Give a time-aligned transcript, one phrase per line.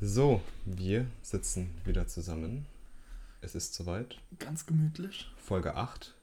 [0.00, 2.66] So, wir sitzen wieder zusammen.
[3.40, 4.16] Es ist soweit.
[4.38, 5.28] Ganz gemütlich.
[5.36, 6.14] Folge 8.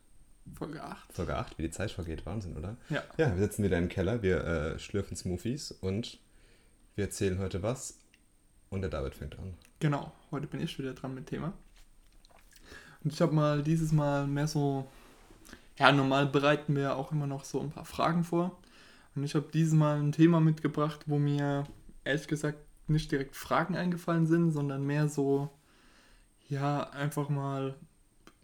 [0.58, 1.12] Folge 8.
[1.12, 2.26] Folge 8, wie die Zeit vergeht.
[2.26, 2.78] Wahnsinn, oder?
[2.90, 3.04] Ja.
[3.18, 6.20] Ja, wir sitzen wieder im Keller, wir äh, schlürfen Smoothies und
[6.96, 7.98] wir erzählen heute was.
[8.70, 9.56] Und der David fängt an.
[9.82, 11.52] Genau, heute bin ich wieder dran mit Thema.
[13.04, 14.90] Und ich habe mal dieses Mal mehr so.
[15.78, 18.58] Ja, normal bereiten wir auch immer noch so ein paar Fragen vor.
[19.16, 21.66] Und ich habe dieses Mal ein Thema mitgebracht, wo mir
[22.06, 25.50] ehrlich gesagt nicht direkt Fragen eingefallen sind, sondern mehr so,
[26.48, 27.76] ja, einfach mal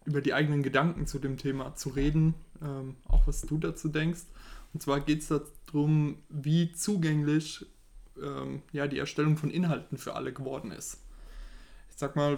[0.06, 4.24] über die eigenen Gedanken zu dem Thema zu reden, ähm, auch was du dazu denkst.
[4.74, 5.28] Und zwar geht es
[5.68, 7.66] darum, wie zugänglich
[8.22, 11.04] ähm, ja, die Erstellung von Inhalten für alle geworden ist.
[11.90, 12.38] Ich sag mal,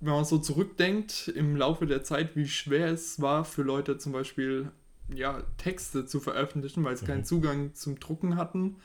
[0.00, 4.12] wenn man so zurückdenkt im Laufe der Zeit, wie schwer es war für Leute zum
[4.12, 4.70] Beispiel
[5.12, 7.08] ja, Texte zu veröffentlichen, weil sie mhm.
[7.08, 8.76] keinen Zugang zum Drucken hatten.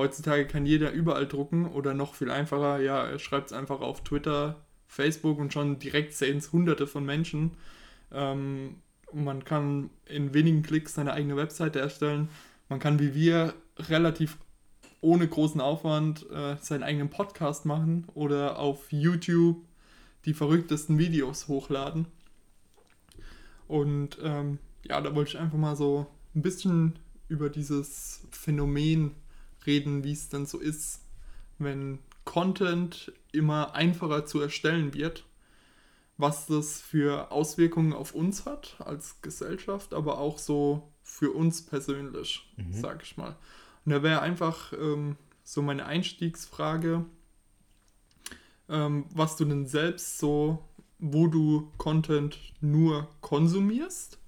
[0.00, 4.02] Heutzutage kann jeder überall drucken oder noch viel einfacher, ja, er schreibt es einfach auf
[4.02, 7.50] Twitter, Facebook und schon direkt sehen es hunderte von Menschen.
[8.10, 8.76] Ähm,
[9.12, 12.30] man kann in wenigen Klicks seine eigene Webseite erstellen.
[12.70, 14.38] Man kann wie wir relativ
[15.02, 19.58] ohne großen Aufwand äh, seinen eigenen Podcast machen oder auf YouTube
[20.24, 22.06] die verrücktesten Videos hochladen.
[23.68, 26.98] Und ähm, ja, da wollte ich einfach mal so ein bisschen
[27.28, 29.14] über dieses Phänomen
[29.66, 31.00] reden, wie es dann so ist,
[31.58, 35.24] wenn Content immer einfacher zu erstellen wird,
[36.16, 42.48] was das für Auswirkungen auf uns hat als Gesellschaft, aber auch so für uns persönlich,
[42.56, 42.72] mhm.
[42.72, 43.36] sag ich mal.
[43.84, 47.04] Und da wäre einfach ähm, so meine Einstiegsfrage,
[48.68, 50.64] ähm, was du denn selbst so,
[50.98, 54.18] wo du Content nur konsumierst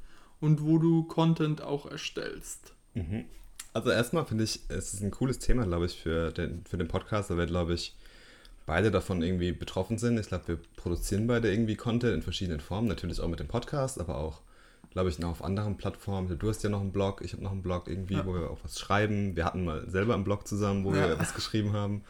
[0.41, 2.75] und wo du Content auch erstellst.
[2.95, 3.27] Mhm.
[3.75, 6.89] Also erstmal finde ich, es ist ein cooles Thema, glaube ich, für den, für den
[6.89, 7.95] Podcast, weil wir, glaube ich,
[8.67, 10.19] beide davon irgendwie betroffen sind.
[10.19, 13.99] Ich glaube, wir produzieren beide irgendwie Content in verschiedenen Formen, natürlich auch mit dem Podcast,
[13.99, 14.43] aber auch,
[14.91, 16.39] glaube ich, noch auf anderen Plattformen.
[16.39, 18.27] Du hast ja noch einen Blog, ich habe noch einen Blog irgendwie, ja.
[18.27, 19.37] wo wir auch was schreiben.
[19.37, 21.09] Wir hatten mal selber einen Blog zusammen, wo ja.
[21.09, 22.05] wir was geschrieben haben.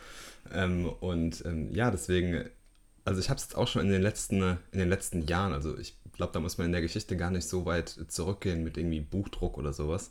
[0.53, 2.45] Ähm, und ähm, ja, deswegen,
[3.05, 5.79] also ich habe es jetzt auch schon in den letzten, in den letzten Jahren, also
[5.79, 9.01] ich glaube, da muss man in der Geschichte gar nicht so weit zurückgehen mit irgendwie
[9.01, 10.11] Buchdruck oder sowas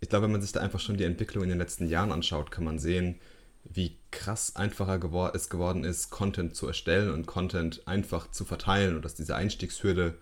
[0.00, 2.50] ich glaube, wenn man sich da einfach schon die Entwicklung in den letzten Jahren anschaut,
[2.50, 3.20] kann man sehen,
[3.64, 8.96] wie krass einfacher gewor es geworden ist, Content zu erstellen und Content einfach zu verteilen
[8.96, 10.14] und dass diese Einstiegshürde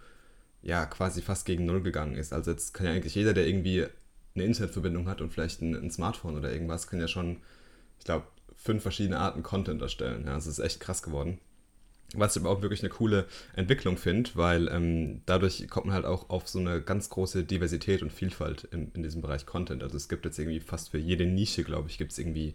[0.62, 2.32] ja quasi fast gegen Null gegangen ist.
[2.32, 3.86] Also jetzt kann ja eigentlich jeder, der irgendwie
[4.34, 7.38] eine Internetverbindung hat und vielleicht ein, ein Smartphone oder irgendwas, kann ja schon,
[7.98, 8.26] ich glaube,
[8.56, 10.24] fünf verschiedene Arten Content erstellen.
[10.26, 11.38] Ja, das ist echt krass geworden.
[12.14, 16.04] Was ich aber auch wirklich eine coole Entwicklung finde, weil ähm, dadurch kommt man halt
[16.04, 19.82] auch auf so eine ganz große Diversität und Vielfalt in, in diesem Bereich Content.
[19.82, 22.54] Also es gibt jetzt irgendwie fast für jede Nische, glaube ich, gibt es irgendwie,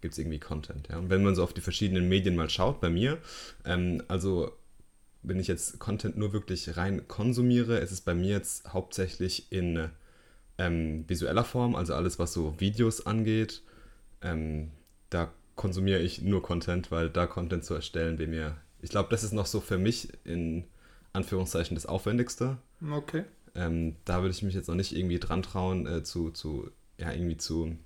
[0.00, 0.88] gibt's irgendwie Content.
[0.88, 0.98] Ja?
[0.98, 3.18] Und wenn man so auf die verschiedenen Medien mal schaut, bei mir,
[3.66, 4.52] ähm, also
[5.22, 9.90] wenn ich jetzt Content nur wirklich rein konsumiere, ist es bei mir jetzt hauptsächlich in
[10.56, 13.62] ähm, visueller Form, also alles, was so Videos angeht.
[14.22, 14.70] Ähm,
[15.10, 19.24] da konsumiere ich nur Content, weil da Content zu erstellen, wäre mir ich glaube, das
[19.24, 20.64] ist noch so für mich in
[21.12, 22.58] Anführungszeichen das Aufwendigste.
[22.92, 23.24] Okay.
[23.54, 27.12] Ähm, da würde ich mich jetzt noch nicht irgendwie dran trauen, äh, zu, zu, ja,
[27.12, 27.76] irgendwie zu,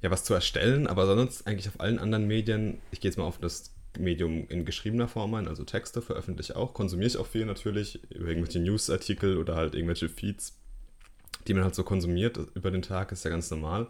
[0.00, 3.24] ja, was zu erstellen, aber sonst eigentlich auf allen anderen Medien, ich gehe jetzt mal
[3.24, 7.26] auf das Medium in geschriebener Form ein, also Texte veröffentliche ich auch, konsumiere ich auch
[7.26, 10.58] viel natürlich, über irgendwelche Newsartikel oder halt irgendwelche Feeds,
[11.46, 13.86] die man halt so konsumiert über den Tag, ist ja ganz normal.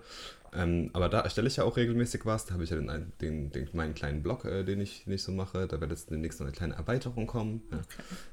[0.57, 2.47] Ähm, aber da erstelle ich ja auch regelmäßig was.
[2.47, 5.33] Da habe ich ja den, den, den, meinen kleinen Blog, äh, den ich nicht so
[5.33, 5.67] mache.
[5.67, 7.81] Da wird jetzt demnächst noch eine kleine Erweiterung kommen, okay.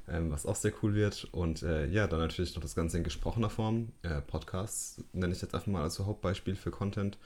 [0.08, 1.24] ähm, was auch sehr cool wird.
[1.32, 3.88] Und äh, ja, dann natürlich noch das Ganze in gesprochener Form.
[4.02, 7.18] Äh, Podcasts nenne ich jetzt einfach mal als Hauptbeispiel für Content.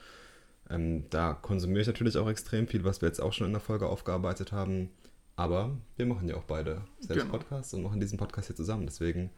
[0.69, 3.61] Ähm, da konsumiere ich natürlich auch extrem viel, was wir jetzt auch schon in der
[3.61, 4.89] Folge aufgearbeitet haben.
[5.35, 7.37] Aber wir machen ja auch beide selbst genau.
[7.37, 8.87] Podcasts und machen diesen Podcast hier zusammen.
[8.87, 9.29] Deswegen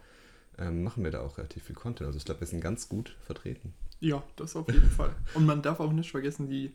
[0.58, 2.08] ähm, machen wir da auch relativ viel Content.
[2.08, 3.74] Also ich glaube, wir sind ganz gut vertreten.
[4.00, 5.16] Ja, das auf jeden Fall.
[5.34, 6.74] Und man darf auch nicht vergessen, die,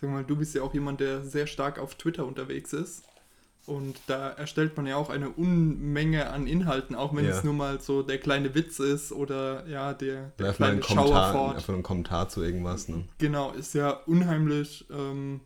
[0.00, 3.04] sag mal, du bist ja auch jemand, der sehr stark auf Twitter unterwegs ist.
[3.66, 7.30] Und da erstellt man ja auch eine Unmenge an Inhalten, auch wenn ja.
[7.30, 11.54] es nur mal so der kleine Witz ist oder ja, der, der kleine einen Kommentar,
[11.54, 12.88] Einfach ein Kommentar zu irgendwas.
[12.88, 13.04] Ne?
[13.16, 15.40] Genau, ist ja unheimlich ähm,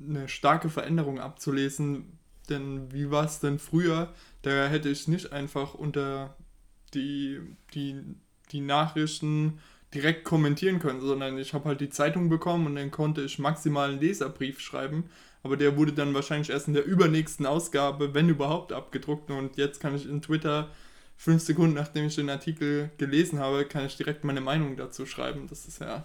[0.00, 2.18] eine starke Veränderung abzulesen.
[2.48, 4.12] Denn wie war es denn früher?
[4.42, 6.34] Da hätte ich nicht einfach unter
[6.94, 7.40] die,
[7.72, 8.02] die,
[8.50, 9.60] die Nachrichten
[9.94, 13.90] direkt kommentieren können, sondern ich habe halt die Zeitung bekommen und dann konnte ich maximal
[13.90, 15.08] einen Leserbrief schreiben.
[15.42, 19.30] Aber der wurde dann wahrscheinlich erst in der übernächsten Ausgabe, wenn überhaupt, abgedruckt.
[19.30, 20.68] Und jetzt kann ich in Twitter
[21.16, 25.46] fünf Sekunden nachdem ich den Artikel gelesen habe, kann ich direkt meine Meinung dazu schreiben.
[25.48, 26.04] Das ist ja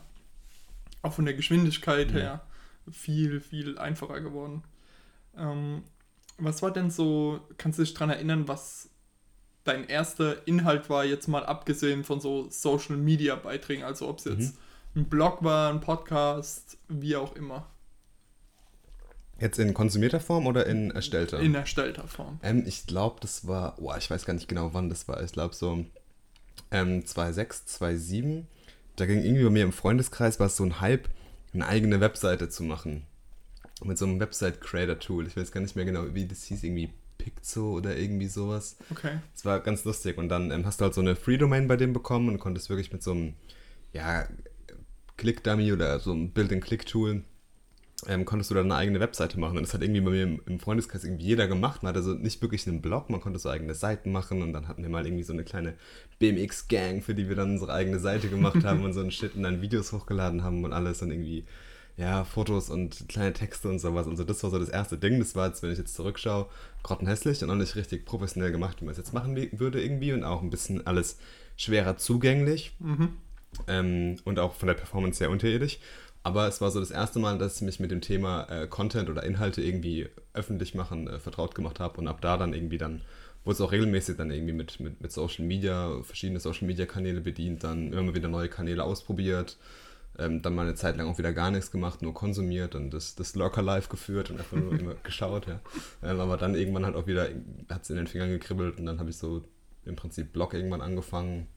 [1.01, 2.17] auch von der Geschwindigkeit ja.
[2.17, 2.45] her
[2.91, 4.63] viel, viel einfacher geworden.
[5.37, 5.83] Ähm,
[6.37, 8.89] was war denn so, kannst du dich daran erinnern, was
[9.63, 14.25] dein erster Inhalt war, jetzt mal abgesehen von so Social Media Beiträgen, also ob es
[14.25, 14.55] jetzt
[14.93, 15.01] mhm.
[15.01, 17.67] ein Blog war, ein Podcast, wie auch immer?
[19.39, 21.39] Jetzt in konsumierter Form oder in erstellter?
[21.39, 22.39] In erstellter Form.
[22.43, 25.21] Ähm, ich glaube, das war, oh, ich weiß gar nicht genau, wann das war.
[25.23, 25.85] Ich glaube so
[26.71, 28.47] ähm, 2006, 2007.
[28.95, 31.09] Da ging irgendwie bei mir im Freundeskreis war es so ein Hype,
[31.53, 33.03] eine eigene Webseite zu machen.
[33.83, 35.27] Mit so einem Website-Creator-Tool.
[35.27, 38.77] Ich weiß gar nicht mehr genau, wie das hieß, irgendwie Pixo oder irgendwie sowas.
[38.91, 39.19] Okay.
[39.33, 40.17] Das war ganz lustig.
[40.17, 42.91] Und dann ähm, hast du halt so eine Free-Domain bei dem bekommen und konntest wirklich
[42.91, 43.33] mit so einem,
[43.93, 44.27] ja,
[45.17, 47.23] Click-Dummy oder so einem Build-and-Click-Tool
[48.07, 49.57] ähm, konntest du dann eine eigene Webseite machen.
[49.57, 51.83] Und das hat irgendwie bei mir im, Freundeskreis irgendwie jeder gemacht.
[51.83, 54.67] Man hatte so nicht wirklich einen Blog, man konnte so eigene Seiten machen und dann
[54.67, 55.75] hatten wir mal irgendwie so eine kleine
[56.19, 59.43] BMX-Gang, für die wir dann unsere eigene Seite gemacht haben und so einen Shit und
[59.43, 61.45] dann Videos hochgeladen haben und alles und irgendwie,
[61.95, 64.07] ja, Fotos und kleine Texte und sowas.
[64.07, 65.19] Also das war so das erste Ding.
[65.19, 66.47] Das war jetzt, wenn ich jetzt zurückschaue,
[66.81, 70.23] grottenhässlich und auch nicht richtig professionell gemacht, wie man es jetzt machen würde irgendwie und
[70.23, 71.17] auch ein bisschen alles
[71.55, 72.75] schwerer zugänglich.
[72.79, 73.09] Mhm.
[73.67, 75.79] Ähm, und auch von der Performance sehr unterirdisch.
[76.23, 79.09] Aber es war so das erste Mal, dass ich mich mit dem Thema äh, Content
[79.09, 83.01] oder Inhalte irgendwie öffentlich machen äh, vertraut gemacht habe und ab da dann irgendwie dann
[83.43, 87.19] wurde es auch regelmäßig dann irgendwie mit, mit, mit Social Media, verschiedene Social Media Kanäle
[87.19, 89.57] bedient, dann immer wieder neue Kanäle ausprobiert,
[90.17, 93.15] ähm, dann mal eine Zeit lang auch wieder gar nichts gemacht, nur konsumiert und das,
[93.15, 95.59] das Lurker Live geführt und einfach nur immer geschaut, ja.
[96.03, 97.27] Ähm, aber dann irgendwann halt auch wieder,
[97.69, 99.43] hat es in den Fingern gekribbelt und dann habe ich so
[99.85, 101.47] im Prinzip Blog irgendwann angefangen,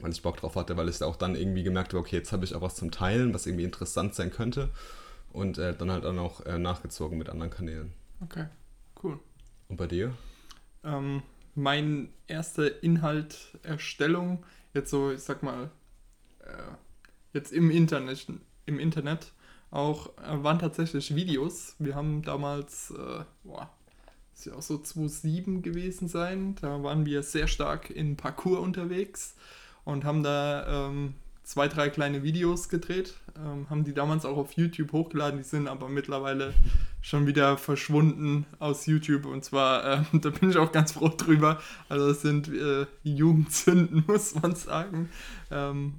[0.00, 2.44] weil ich Bock drauf hatte, weil ich auch dann irgendwie gemerkt habe, okay, jetzt habe
[2.44, 4.70] ich auch was zum Teilen, was irgendwie interessant sein könnte.
[5.32, 7.92] Und äh, dann halt dann auch äh, nachgezogen mit anderen Kanälen.
[8.20, 8.46] Okay,
[9.02, 9.18] cool.
[9.68, 10.14] Und bei dir?
[10.84, 11.22] Ähm,
[11.54, 15.70] mein erster Inhalterstellung, jetzt so, ich sag mal,
[16.40, 16.72] äh,
[17.32, 18.26] jetzt im Internet,
[18.66, 19.32] im Internet
[19.70, 21.76] auch, äh, waren tatsächlich Videos.
[21.78, 23.70] Wir haben damals, äh, boah,
[24.34, 29.34] ist ja auch so 2007 gewesen sein, da waren wir sehr stark in Parcours unterwegs
[29.84, 33.14] und haben da ähm, zwei, drei kleine Videos gedreht.
[33.36, 36.52] Ähm, haben die damals auch auf YouTube hochgeladen, die sind aber mittlerweile
[37.00, 41.60] schon wieder verschwunden aus YouTube und zwar, äh, da bin ich auch ganz froh drüber.
[41.88, 45.08] Also das sind äh, Jugendzünden, muss man sagen.
[45.50, 45.94] Ähm,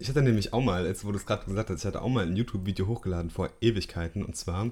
[0.00, 2.08] ich hatte nämlich auch mal, jetzt wo du es gerade gesagt hast, ich hatte auch
[2.08, 4.70] mal ein YouTube-Video hochgeladen vor Ewigkeiten und zwar,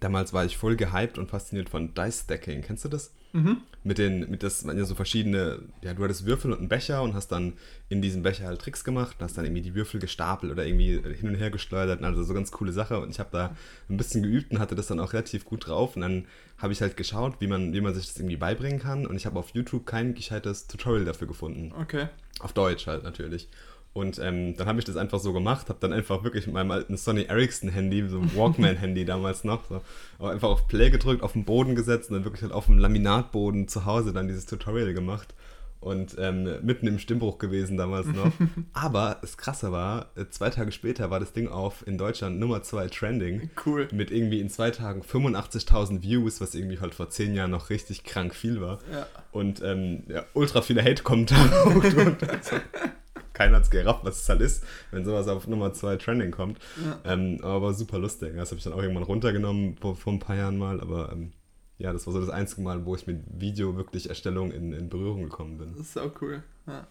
[0.00, 2.62] damals war ich voll gehypt und fasziniert von Dice Stacking.
[2.62, 3.12] Kennst du das?
[3.32, 3.58] Mhm.
[3.84, 7.02] Mit den, mit das waren ja so verschiedene, ja, du hattest Würfel und einen Becher
[7.02, 7.54] und hast dann
[7.88, 11.00] in diesem Becher halt Tricks gemacht und hast dann irgendwie die Würfel gestapelt oder irgendwie
[11.00, 12.02] hin und her geschleudert.
[12.02, 12.98] Also so ganz coole Sache.
[12.98, 13.56] Und ich habe da
[13.88, 15.94] ein bisschen geübt und hatte das dann auch relativ gut drauf.
[15.94, 16.26] Und dann
[16.58, 19.06] habe ich halt geschaut, wie man, wie man sich das irgendwie beibringen kann.
[19.06, 21.72] Und ich habe auf YouTube kein gescheites Tutorial dafür gefunden.
[21.80, 22.08] Okay.
[22.40, 23.48] Auf Deutsch halt natürlich.
[23.92, 26.70] Und ähm, dann habe ich das einfach so gemacht, habe dann einfach wirklich mit meinem
[26.70, 29.80] alten Sony Ericsson Handy, so ein Walkman-Handy damals noch, so,
[30.24, 33.66] einfach auf Play gedrückt, auf den Boden gesetzt und dann wirklich halt auf dem Laminatboden
[33.66, 35.34] zu Hause dann dieses Tutorial gemacht.
[35.80, 38.30] Und ähm, mitten im Stimmbruch gewesen damals noch.
[38.74, 42.62] Aber das Krasse war, äh, zwei Tage später war das Ding auf in Deutschland Nummer
[42.62, 43.48] 2 Trending.
[43.64, 43.88] Cool.
[43.90, 48.04] Mit irgendwie in zwei Tagen 85.000 Views, was irgendwie halt vor zehn Jahren noch richtig
[48.04, 48.78] krank viel war.
[48.92, 49.06] Ja.
[49.32, 52.16] Und ähm, ja, ultra viele Hate-Kommentare.
[53.32, 56.58] keiner hat es gerafft, was es halt ist, wenn sowas auf Nummer 2 Trending kommt.
[56.84, 57.12] Ja.
[57.12, 58.34] Ähm, aber super lustig.
[58.36, 61.32] Das habe ich dann auch irgendwann runtergenommen vor, vor ein paar Jahren mal, aber ähm,
[61.78, 64.90] ja, das war so das einzige Mal, wo ich mit Video wirklich Erstellung in, in
[64.90, 65.72] Berührung gekommen bin.
[65.76, 66.42] Das ist auch cool.
[66.66, 66.86] Ja,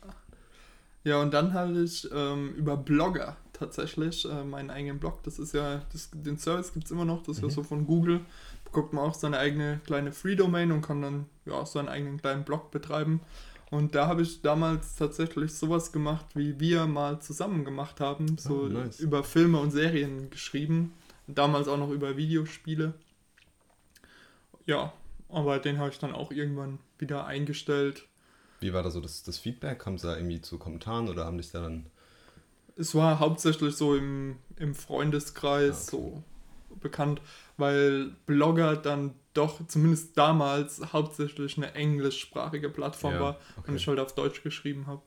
[1.03, 5.21] ja und dann habe ich ähm, über Blogger tatsächlich äh, meinen eigenen Blog.
[5.23, 7.49] Das ist ja, das, den Service gibt es immer noch, das ist mhm.
[7.49, 8.21] ja so von Google.
[8.65, 12.71] Bekommt man auch seine eigene kleine Free-Domain und kann dann ja seinen eigenen kleinen Blog
[12.71, 13.21] betreiben.
[13.71, 18.37] Und da habe ich damals tatsächlich sowas gemacht, wie wir mal zusammen gemacht haben.
[18.37, 18.99] So oh, nice.
[18.99, 20.93] über Filme und Serien geschrieben.
[21.27, 22.93] Damals auch noch über Videospiele.
[24.65, 24.91] Ja,
[25.29, 28.07] aber den habe ich dann auch irgendwann wieder eingestellt.
[28.59, 29.79] Wie war da so das, das Feedback?
[29.79, 31.85] Kam es da irgendwie zu Kommentaren oder haben dich da dann.
[32.75, 36.11] Es war hauptsächlich so im, im Freundeskreis ah, okay.
[36.13, 36.23] so
[36.79, 37.21] bekannt,
[37.57, 43.71] weil Blogger dann doch zumindest damals hauptsächlich eine englischsprachige Plattform ja, war okay.
[43.71, 45.01] und ich halt auf Deutsch geschrieben habe.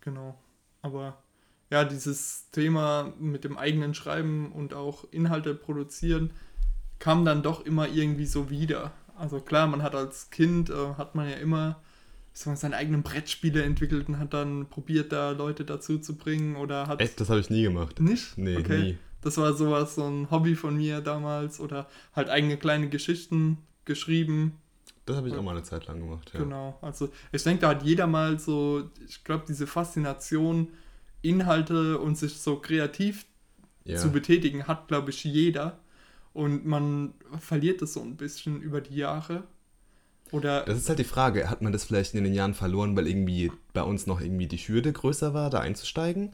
[0.00, 0.38] Genau.
[0.82, 1.22] Aber
[1.70, 6.32] ja, dieses Thema mit dem eigenen Schreiben und auch Inhalte produzieren
[6.98, 8.92] kam dann doch immer irgendwie so wieder.
[9.16, 11.80] Also klar, man hat als Kind, äh, hat man ja immer
[12.32, 16.86] so seine eigenen Brettspiele entwickelt und hat dann probiert, da Leute dazu zu bringen oder
[16.86, 17.00] hat...
[17.00, 17.20] Echt?
[17.20, 18.00] Das habe ich nie gemacht.
[18.00, 18.36] Nicht?
[18.36, 18.78] Nee, okay.
[18.78, 18.98] nie.
[19.22, 24.56] Das war sowas, so ein Hobby von mir damals oder halt eigene kleine Geschichten geschrieben.
[25.06, 26.40] Das habe ich auch mal eine Zeit lang gemacht, ja.
[26.40, 30.68] Genau, also ich denke, da hat jeder mal so, ich glaube, diese Faszination,
[31.22, 33.26] Inhalte und sich so kreativ
[33.84, 33.96] ja.
[33.96, 35.78] zu betätigen, hat, glaube ich, jeder.
[36.32, 39.44] und man verliert es so ein bisschen über die Jahre.
[40.32, 43.08] Oder das ist halt die Frage, hat man das vielleicht in den Jahren verloren, weil
[43.08, 46.32] irgendwie bei uns noch irgendwie die Hürde größer war, da einzusteigen?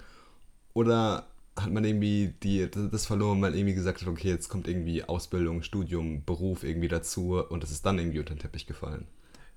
[0.75, 5.02] Oder hat man irgendwie die, das verloren, weil irgendwie gesagt hat, okay, jetzt kommt irgendwie
[5.04, 9.06] Ausbildung, Studium, Beruf irgendwie dazu und es ist dann irgendwie unter den Teppich gefallen?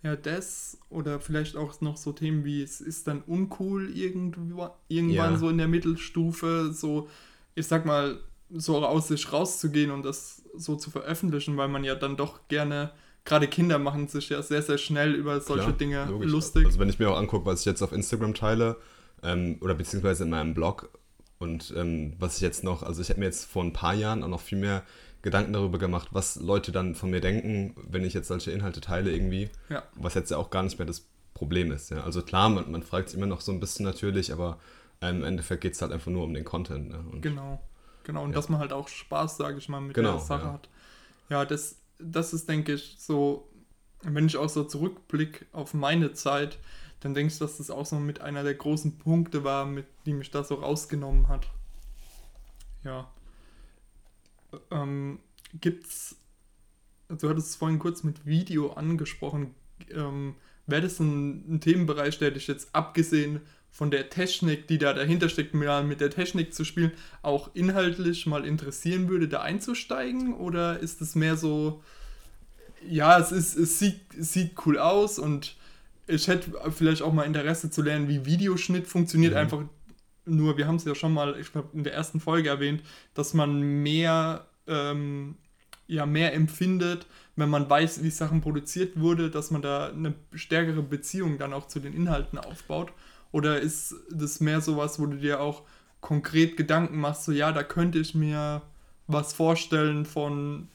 [0.02, 5.34] Ja, das oder vielleicht auch noch so Themen wie es ist dann uncool irgendwann, irgendwann
[5.34, 5.38] ja.
[5.38, 7.10] so in der Mittelstufe, so,
[7.56, 8.18] ich sag mal,
[8.50, 12.92] so aus sich rauszugehen und das so zu veröffentlichen, weil man ja dann doch gerne,
[13.26, 16.32] gerade Kinder machen sich ja sehr, sehr schnell über solche Klar, Dinge logisch.
[16.32, 16.66] lustig.
[16.66, 18.78] Also wenn ich mir auch angucke, was ich jetzt auf Instagram teile,
[19.22, 20.90] ähm, oder beziehungsweise in meinem Blog
[21.40, 24.24] und ähm, was ich jetzt noch, also ich habe mir jetzt vor ein paar Jahren
[24.24, 24.84] auch noch viel mehr
[25.22, 29.12] Gedanken darüber gemacht, was Leute dann von mir denken, wenn ich jetzt solche Inhalte teile
[29.12, 29.50] irgendwie.
[29.70, 29.84] Ja.
[29.96, 31.92] Was jetzt ja auch gar nicht mehr das Problem ist.
[31.92, 32.04] Ja.
[32.04, 34.60] Also klar, man, man fragt sich immer noch so ein bisschen natürlich, aber
[35.02, 36.90] ähm, im Endeffekt geht es halt einfach nur um den Content.
[36.90, 37.04] Ne?
[37.12, 37.62] Und, genau,
[38.04, 38.24] genau.
[38.24, 38.36] Und ja.
[38.36, 40.54] dass man halt auch Spaß, sage ich mal, mit genau, der Sache ja.
[40.54, 40.70] hat.
[41.30, 43.50] Ja, das, das ist, denke ich, so,
[44.02, 46.60] wenn ich auch so zurückblicke auf meine Zeit,
[47.02, 50.14] dann denke ich, dass das auch so mit einer der großen Punkte war, mit die
[50.14, 51.48] mich da so rausgenommen hat.
[52.84, 53.10] Ja
[54.72, 55.20] ähm,
[55.60, 56.16] gibt's,
[57.10, 59.54] du hattest es vorhin kurz mit Video angesprochen,
[59.92, 60.36] ähm,
[60.68, 63.42] wäre das ein, ein, Themenbereich, der dich jetzt abgesehen
[63.72, 66.92] von der Technik, die da dahinter steckt, mit der Technik zu spielen,
[67.22, 70.34] auch inhaltlich mal interessieren würde, da einzusteigen?
[70.34, 71.84] Oder ist es mehr so,
[72.88, 75.56] ja, es, ist, es, sieht, es sieht cool aus und
[76.10, 79.40] ich hätte vielleicht auch mal Interesse zu lernen, wie Videoschnitt funktioniert, mhm.
[79.40, 79.64] einfach
[80.26, 83.34] nur, wir haben es ja schon mal, ich glaube, in der ersten Folge erwähnt, dass
[83.34, 85.38] man mehr, ähm,
[85.88, 90.84] ja, mehr empfindet, wenn man weiß, wie Sachen produziert wurde, dass man da eine stärkere
[90.84, 92.92] Beziehung dann auch zu den Inhalten aufbaut.
[93.32, 95.64] Oder ist das mehr sowas, wo du dir auch
[96.02, 98.62] konkret Gedanken machst, so ja, da könnte ich mir
[99.10, 100.68] was vorstellen von,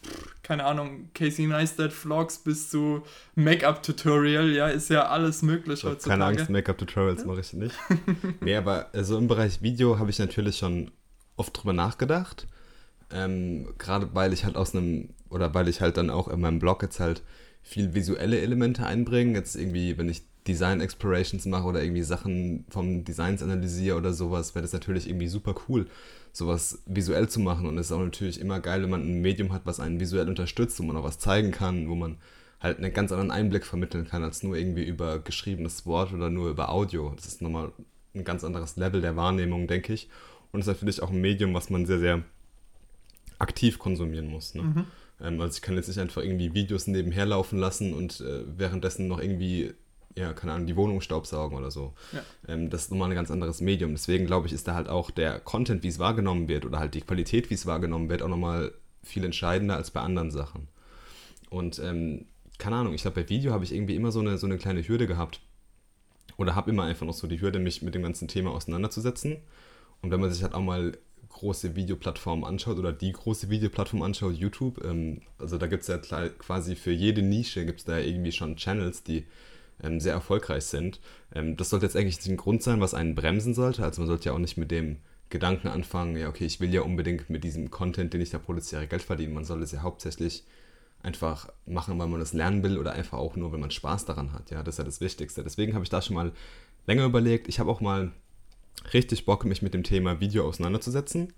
[0.43, 3.03] keine Ahnung, Casey Neistat Vlogs bis zu
[3.37, 6.21] Make-up-Tutorial, ja, ist ja alles möglich so, heutzutage.
[6.21, 7.77] Keine Angst, Make-up-Tutorials mache ich nicht.
[8.41, 10.91] nee, aber also im Bereich Video habe ich natürlich schon
[11.37, 12.49] oft drüber nachgedacht.
[13.13, 16.59] Ähm, Gerade weil ich halt aus einem, oder weil ich halt dann auch in meinem
[16.59, 17.23] Blog jetzt halt
[17.63, 19.39] viel visuelle Elemente einbringe.
[19.39, 24.57] Jetzt irgendwie, wenn ich Design Explorations mache oder irgendwie Sachen vom Designs analysiere oder sowas,
[24.57, 25.87] wäre das natürlich irgendwie super cool
[26.35, 27.67] sowas visuell zu machen.
[27.67, 30.29] Und es ist auch natürlich immer geil, wenn man ein Medium hat, was einen visuell
[30.29, 32.19] unterstützt, wo man auch was zeigen kann, wo man
[32.61, 36.51] halt einen ganz anderen Einblick vermitteln kann, als nur irgendwie über geschriebenes Wort oder nur
[36.51, 37.13] über Audio.
[37.15, 37.71] Das ist nochmal
[38.15, 40.09] ein ganz anderes Level der Wahrnehmung, denke ich.
[40.51, 42.23] Und es ist natürlich auch ein Medium, was man sehr, sehr
[43.39, 44.55] aktiv konsumieren muss.
[44.55, 44.63] Ne?
[44.63, 44.87] Mhm.
[45.21, 49.07] Ähm, also ich kann jetzt nicht einfach irgendwie Videos nebenher laufen lassen und äh, währenddessen
[49.07, 49.73] noch irgendwie
[50.17, 51.93] ja, keine Ahnung, die Wohnung staubsaugen oder so.
[52.13, 52.23] Ja.
[52.49, 53.93] Ähm, das ist nochmal ein ganz anderes Medium.
[53.93, 56.95] Deswegen glaube ich, ist da halt auch der Content, wie es wahrgenommen wird oder halt
[56.95, 60.69] die Qualität, wie es wahrgenommen wird, auch nochmal viel entscheidender als bei anderen Sachen.
[61.51, 62.27] Und ähm,
[62.59, 64.87] keine Ahnung, ich glaube, bei Video habe ich irgendwie immer so eine, so eine kleine
[64.87, 65.41] Hürde gehabt.
[66.37, 69.39] Oder habe immer einfach noch so die Hürde, mich mit dem ganzen Thema auseinanderzusetzen.
[70.01, 70.97] Und wenn man sich halt auch mal
[71.29, 75.99] große Videoplattformen anschaut oder die große Videoplattform anschaut, YouTube, ähm, also da gibt es ja
[75.99, 79.27] quasi für jede Nische gibt es da irgendwie schon Channels, die
[79.83, 81.01] ähm, sehr erfolgreich sind.
[81.35, 83.85] Ähm, das sollte jetzt eigentlich ein Grund sein, was einen bremsen sollte.
[83.85, 84.99] Also man sollte ja auch nicht mit dem
[85.31, 88.87] Gedanken anfangen, ja, okay, ich will ja unbedingt mit diesem Content, den ich da produziere,
[88.87, 89.35] Geld verdienen.
[89.35, 90.45] Man soll es ja hauptsächlich
[91.03, 94.33] einfach machen, weil man das lernen will oder einfach auch nur, wenn man Spaß daran
[94.33, 94.51] hat.
[94.51, 95.43] Ja, das ist ja das Wichtigste.
[95.43, 96.33] Deswegen habe ich da schon mal
[96.87, 97.49] länger überlegt.
[97.49, 98.13] Ich habe auch mal
[98.93, 101.33] richtig Bock, mich mit dem Thema Video auseinanderzusetzen.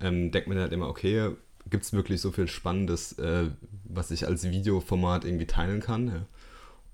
[0.00, 1.30] Ähm, denkt mir halt immer, okay,
[1.70, 3.50] gibt es wirklich so viel Spannendes, äh,
[3.84, 6.08] was ich als Videoformat irgendwie teilen kann?
[6.08, 6.26] Ja?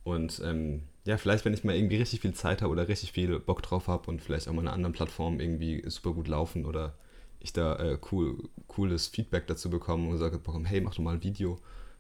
[0.05, 3.39] Und ähm, ja, vielleicht, wenn ich mal irgendwie richtig viel Zeit habe oder richtig viel
[3.41, 6.95] Bock drauf habe und vielleicht auch mal eine andere Plattform irgendwie super gut laufen oder
[7.41, 11.25] ich da äh, cool, cooles Feedback dazu bekomme und sage, hey, mach doch mal ein
[11.25, 11.59] Video,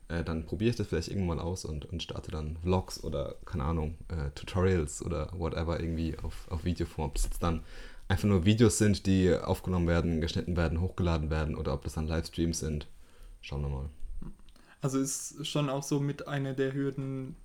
[0.08, 3.36] äh, dann probiere ich das vielleicht irgendwann mal aus und, und starte dann Vlogs oder,
[3.44, 7.10] keine Ahnung, äh, Tutorials oder whatever irgendwie auf, auf Videoform.
[7.10, 7.64] Ob es jetzt dann
[8.08, 12.06] einfach nur Videos sind, die aufgenommen werden, geschnitten werden, hochgeladen werden oder ob das dann
[12.06, 12.86] Livestreams sind.
[13.40, 13.88] Schauen wir mal.
[14.80, 17.36] Also ist schon auch so mit einer der Hürden,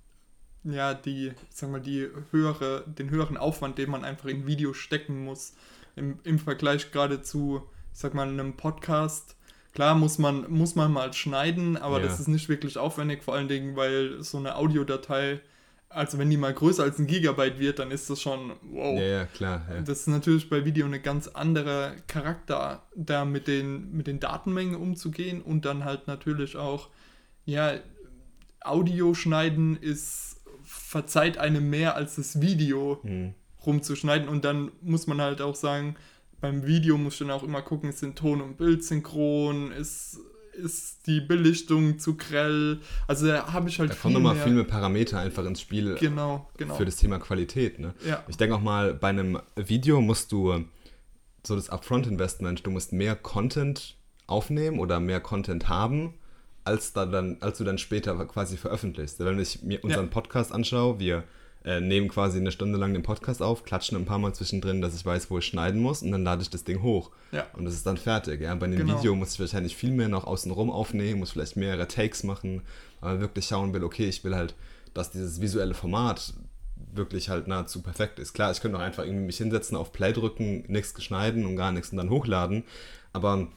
[0.64, 5.24] ja, die, sag mal, die höhere, den höheren Aufwand, den man einfach in Video stecken
[5.24, 5.54] muss,
[5.96, 7.62] im, im Vergleich gerade zu,
[7.92, 9.36] ich sag mal, einem Podcast.
[9.74, 12.06] Klar muss man, muss man mal schneiden, aber ja.
[12.06, 15.40] das ist nicht wirklich aufwendig, vor allen Dingen, weil so eine Audiodatei,
[15.88, 18.98] also wenn die mal größer als ein Gigabyte wird, dann ist das schon wow.
[18.98, 19.66] Ja, ja klar.
[19.72, 19.80] Ja.
[19.80, 24.74] Das ist natürlich bei Video eine ganz andere Charakter, da mit den, mit den Datenmengen
[24.74, 26.88] umzugehen und dann halt natürlich auch,
[27.44, 27.74] ja,
[28.60, 30.27] Audio schneiden ist
[30.88, 33.34] verzeiht einem mehr als das Video mhm.
[33.66, 34.26] rumzuschneiden.
[34.26, 35.96] Und dann muss man halt auch sagen,
[36.40, 40.18] beim Video muss dann auch immer gucken, sind Ton und Bild synchron, ist,
[40.54, 42.80] ist die Belichtung zu grell.
[43.06, 46.48] Also da habe ich halt da kommen nochmal viel mehr Parameter einfach ins Spiel genau,
[46.56, 46.76] genau.
[46.76, 47.78] für das Thema Qualität.
[47.78, 47.92] Ne?
[48.06, 48.24] Ja.
[48.26, 50.64] Ich denke auch mal, bei einem Video musst du
[51.46, 56.14] so das Upfront-Investment, du musst mehr Content aufnehmen oder mehr Content haben,
[56.68, 59.18] als, da dann, als du dann später quasi veröffentlichst.
[59.20, 60.10] Wenn ich mir unseren ja.
[60.10, 61.24] Podcast anschaue, wir
[61.64, 64.94] äh, nehmen quasi eine Stunde lang den Podcast auf, klatschen ein paar Mal zwischendrin, dass
[64.94, 67.10] ich weiß, wo ich schneiden muss und dann lade ich das Ding hoch.
[67.32, 67.46] Ja.
[67.54, 68.42] Und das ist dann fertig.
[68.42, 68.54] Ja?
[68.54, 68.98] Bei einem genau.
[68.98, 72.62] Video muss ich wahrscheinlich viel mehr noch außenrum aufnehmen, muss vielleicht mehrere Takes machen,
[73.00, 74.54] weil man wirklich schauen will, okay, ich will halt,
[74.92, 76.34] dass dieses visuelle Format
[76.92, 78.34] wirklich halt nahezu perfekt ist.
[78.34, 81.72] Klar, ich könnte auch einfach irgendwie mich hinsetzen, auf Play drücken, nichts geschneiden und gar
[81.72, 82.64] nichts und dann hochladen,
[83.12, 83.48] aber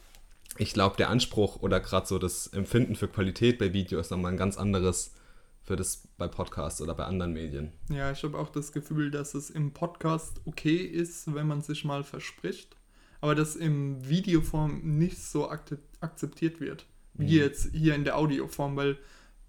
[0.58, 4.32] ich glaube, der Anspruch oder gerade so das Empfinden für Qualität bei Video ist nochmal
[4.32, 5.14] ein ganz anderes
[5.62, 7.72] für das bei Podcasts oder bei anderen Medien.
[7.88, 11.84] Ja, ich habe auch das Gefühl, dass es im Podcast okay ist, wenn man sich
[11.84, 12.76] mal verspricht,
[13.20, 17.44] aber dass im Videoform nicht so akzeptiert wird, wie mhm.
[17.44, 18.98] jetzt hier in der Audioform, weil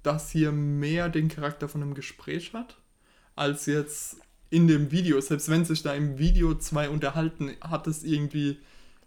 [0.04, 2.78] das hier mehr den Charakter von einem Gespräch hat,
[3.36, 4.18] als jetzt
[4.50, 5.20] in dem Video.
[5.20, 8.60] Selbst wenn sich da im Video zwei unterhalten, hat es irgendwie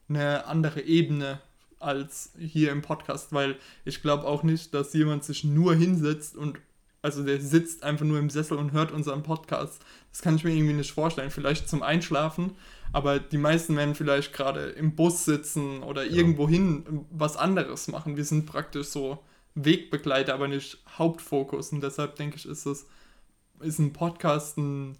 [0.08, 1.40] eine andere Ebene
[1.86, 6.58] als hier im Podcast, weil ich glaube auch nicht, dass jemand sich nur hinsetzt und
[7.02, 9.80] also der sitzt einfach nur im Sessel und hört unseren Podcast.
[10.10, 11.30] Das kann ich mir irgendwie nicht vorstellen.
[11.30, 12.56] Vielleicht zum Einschlafen,
[12.92, 16.12] aber die meisten werden vielleicht gerade im Bus sitzen oder ja.
[16.12, 18.16] irgendwo hin was anderes machen.
[18.16, 19.22] Wir sind praktisch so
[19.54, 21.70] Wegbegleiter, aber nicht Hauptfokus.
[21.70, 22.86] Und deshalb denke ich, ist es
[23.60, 24.96] ist ein Podcast ein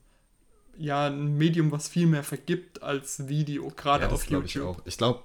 [0.79, 4.45] ja ein Medium, was viel mehr vergibt als Video, gerade ja, auf YouTube.
[4.45, 4.81] Ich auch.
[4.85, 5.21] Ich glaube,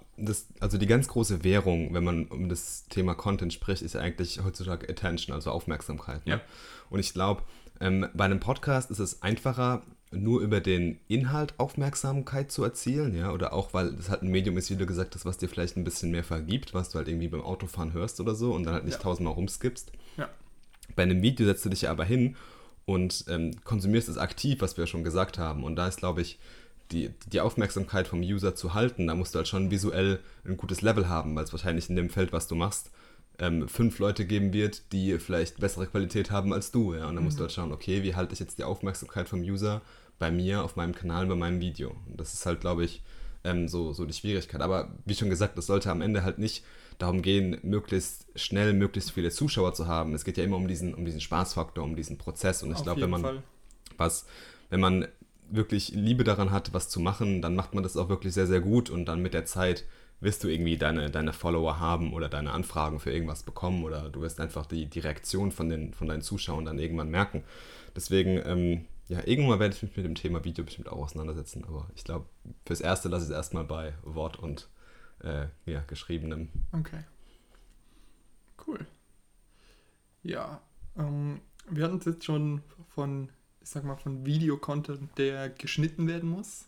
[0.60, 4.44] also die ganz große Währung, wenn man um das Thema Content spricht, ist ja eigentlich
[4.44, 6.26] heutzutage Attention, also Aufmerksamkeit.
[6.26, 6.34] Ne?
[6.34, 6.42] Ja.
[6.90, 7.44] Und ich glaube,
[7.80, 13.32] ähm, bei einem Podcast ist es einfacher, nur über den Inhalt Aufmerksamkeit zu erzielen, ja,
[13.32, 15.78] oder auch, weil das halt ein Medium ist, wie du gesagt hast, was dir vielleicht
[15.78, 18.74] ein bisschen mehr vergibt, was du halt irgendwie beim Autofahren hörst oder so und dann
[18.74, 19.02] halt nicht ja.
[19.02, 19.92] tausendmal rumskippst.
[20.18, 20.30] Ja.
[20.96, 22.36] Bei einem Video setzt du dich ja aber hin
[22.86, 25.64] und ähm, konsumierst es aktiv, was wir ja schon gesagt haben.
[25.64, 26.40] Und da ist, glaube ich,
[26.92, 30.82] die, die Aufmerksamkeit vom User zu halten, da musst du halt schon visuell ein gutes
[30.82, 32.92] Level haben, weil es wahrscheinlich in dem Feld, was du machst,
[33.40, 36.94] ähm, fünf Leute geben wird, die vielleicht bessere Qualität haben als du.
[36.94, 37.08] Ja?
[37.08, 37.46] Und dann musst du mhm.
[37.46, 39.82] halt schauen, okay, wie halte ich jetzt die Aufmerksamkeit vom User
[40.20, 41.96] bei mir, auf meinem Kanal, bei meinem Video.
[42.08, 43.02] Und das ist halt, glaube ich,
[43.44, 44.62] ähm, so, so die Schwierigkeit.
[44.62, 46.64] Aber wie schon gesagt, das sollte am Ende halt nicht
[47.00, 50.14] darum gehen, möglichst schnell möglichst viele Zuschauer zu haben.
[50.14, 52.62] Es geht ja immer um diesen, um diesen Spaßfaktor, um diesen Prozess.
[52.62, 53.44] Und ich glaube, wenn man Fall.
[53.98, 54.28] was,
[54.70, 55.08] wenn man
[55.52, 58.62] wirklich Liebe daran hat, was zu machen, dann macht man das auch wirklich sehr, sehr
[58.62, 59.86] gut und dann mit der Zeit
[60.20, 64.22] wirst du irgendwie deine, deine Follower haben oder deine Anfragen für irgendwas bekommen oder du
[64.22, 67.44] wirst einfach die, die Reaktion von, den, von deinen Zuschauern dann irgendwann merken.
[67.96, 71.90] Deswegen, ähm, ja, irgendwann werde ich mich mit dem Thema Video bestimmt auch auseinandersetzen, aber
[71.96, 72.28] ich glaube,
[72.66, 74.70] fürs Erste lasse ich es erstmal bei Wort und
[75.24, 76.50] äh, ja, geschriebenem.
[76.72, 77.04] Okay.
[78.66, 78.86] Cool.
[80.24, 80.62] Ja,
[80.98, 82.62] ähm, wir hatten es jetzt schon
[82.94, 83.30] von,
[83.62, 86.68] ich sag mal, von Videocontent, der geschnitten werden muss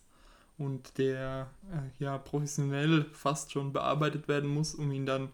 [0.58, 5.30] und der äh, ja professionell fast schon bearbeitet werden muss, um ihn dann,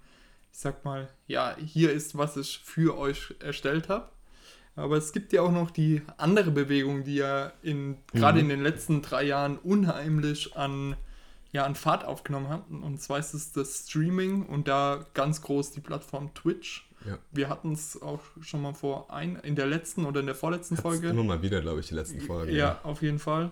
[0.51, 4.09] ich sag mal, ja, hier ist, was ich für euch erstellt habe.
[4.75, 7.97] Aber es gibt ja auch noch die andere Bewegung, die ja in, mhm.
[8.13, 10.95] gerade in den letzten drei Jahren unheimlich an
[11.51, 12.63] ja an Fahrt aufgenommen hat.
[12.69, 16.87] Und zwar ist es das Streaming und da ganz groß die Plattform Twitch.
[17.05, 17.17] Ja.
[17.31, 20.75] Wir hatten es auch schon mal vor ein, in der letzten oder in der vorletzten
[20.75, 21.09] Hat's Folge.
[21.09, 22.51] Immer mal wieder, glaube ich, die letzten Folgen.
[22.51, 22.79] Ja, ja.
[22.83, 23.51] auf jeden Fall.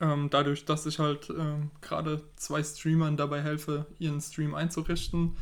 [0.00, 5.36] Ähm, dadurch, dass ich halt ähm, gerade zwei Streamern dabei helfe, ihren Stream einzurichten,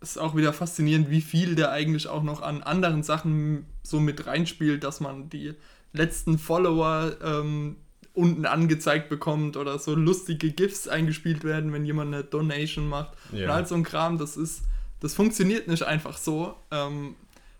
[0.00, 4.26] ist auch wieder faszinierend, wie viel der eigentlich auch noch an anderen Sachen so mit
[4.26, 5.54] reinspielt, dass man die
[5.92, 7.76] letzten Follower ähm,
[8.14, 13.12] unten angezeigt bekommt oder so lustige GIFs eingespielt werden, wenn jemand eine Donation macht.
[13.32, 13.44] Ja.
[13.44, 14.62] Und all so ein Kram, das ist,
[15.00, 17.16] das funktioniert nicht einfach so, ähm,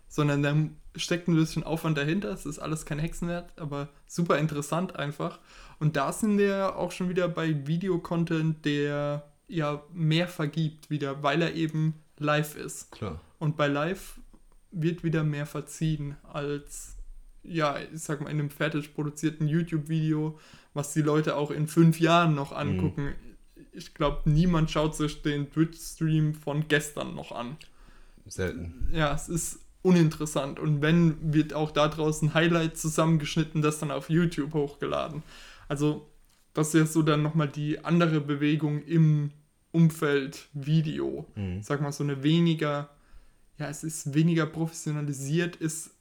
[0.07, 0.55] sondern da
[0.95, 2.29] steckt ein bisschen Aufwand dahinter.
[2.31, 5.39] Es ist alles kein Hexenwert, aber super interessant einfach.
[5.79, 11.41] Und da sind wir auch schon wieder bei Videocontent, der ja mehr vergibt, wieder, weil
[11.41, 12.91] er eben live ist.
[12.91, 13.19] Klar.
[13.39, 14.19] Und bei live
[14.71, 16.94] wird wieder mehr verziehen als
[17.47, 20.39] ja, ich sag mal, in einem fertig produzierten YouTube-Video,
[20.73, 22.57] was die Leute auch in fünf Jahren noch mhm.
[22.57, 23.05] angucken.
[23.05, 23.65] Mhm.
[23.71, 27.57] Ich glaube, niemand schaut sich den Twitch-Stream von gestern noch an.
[28.27, 28.89] Selten.
[28.91, 30.59] Ja, es ist uninteressant.
[30.59, 35.23] Und wenn, wird auch da draußen Highlight zusammengeschnitten, das dann auf YouTube hochgeladen.
[35.67, 36.09] Also,
[36.53, 39.31] das ist so dann nochmal die andere Bewegung im
[39.71, 41.27] Umfeld Video.
[41.35, 41.61] Mhm.
[41.61, 42.89] Sag mal, so eine weniger,
[43.59, 45.91] ja, es ist weniger professionalisiert, ist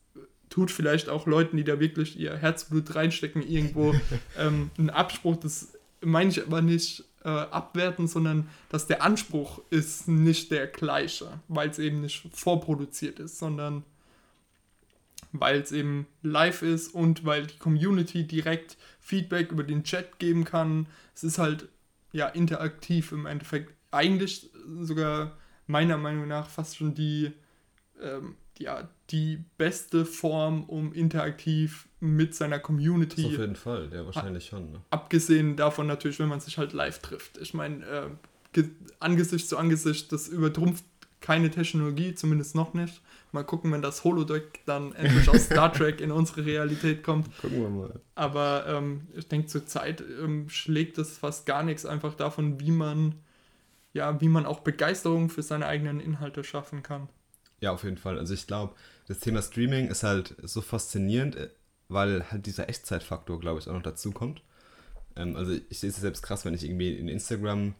[0.54, 3.92] tut vielleicht auch Leuten, die da wirklich ihr Herzblut reinstecken, irgendwo
[4.38, 5.34] ähm, einen Abspruch.
[5.34, 11.40] Das meine ich aber nicht äh, abwerten, sondern dass der Anspruch ist nicht der gleiche,
[11.48, 13.82] weil es eben nicht vorproduziert ist, sondern
[15.32, 20.44] weil es eben live ist und weil die Community direkt Feedback über den Chat geben
[20.44, 20.86] kann.
[21.16, 21.68] Es ist halt
[22.12, 23.74] ja interaktiv im Endeffekt.
[23.90, 24.50] Eigentlich
[24.82, 25.36] sogar
[25.66, 27.32] meiner Meinung nach fast schon die,
[28.00, 33.22] ähm, ja, die beste Form, um interaktiv mit seiner Community.
[33.22, 34.72] Das auf jeden Fall, ja, wahrscheinlich schon.
[34.72, 34.80] Ne?
[34.90, 37.38] Abgesehen davon natürlich, wenn man sich halt live trifft.
[37.38, 38.64] Ich meine, äh,
[39.00, 40.84] Angesicht zu Angesicht, das übertrumpft
[41.20, 43.00] keine Technologie, zumindest noch nicht.
[43.32, 47.34] Mal gucken, wenn das Holodeck dann endlich aus Star Trek in unsere Realität kommt.
[47.40, 48.00] Gucken wir mal.
[48.14, 53.14] Aber ähm, ich denke, zurzeit ähm, schlägt das fast gar nichts einfach davon, wie man,
[53.94, 57.08] ja, wie man auch Begeisterung für seine eigenen Inhalte schaffen kann.
[57.64, 58.18] Ja, auf jeden Fall.
[58.18, 58.74] Also ich glaube,
[59.08, 61.48] das Thema Streaming ist halt so faszinierend, äh,
[61.88, 64.42] weil halt dieser Echtzeitfaktor, glaube ich, auch noch dazu kommt.
[65.16, 67.74] Ähm, also ich sehe es selbst krass, wenn ich irgendwie in Instagram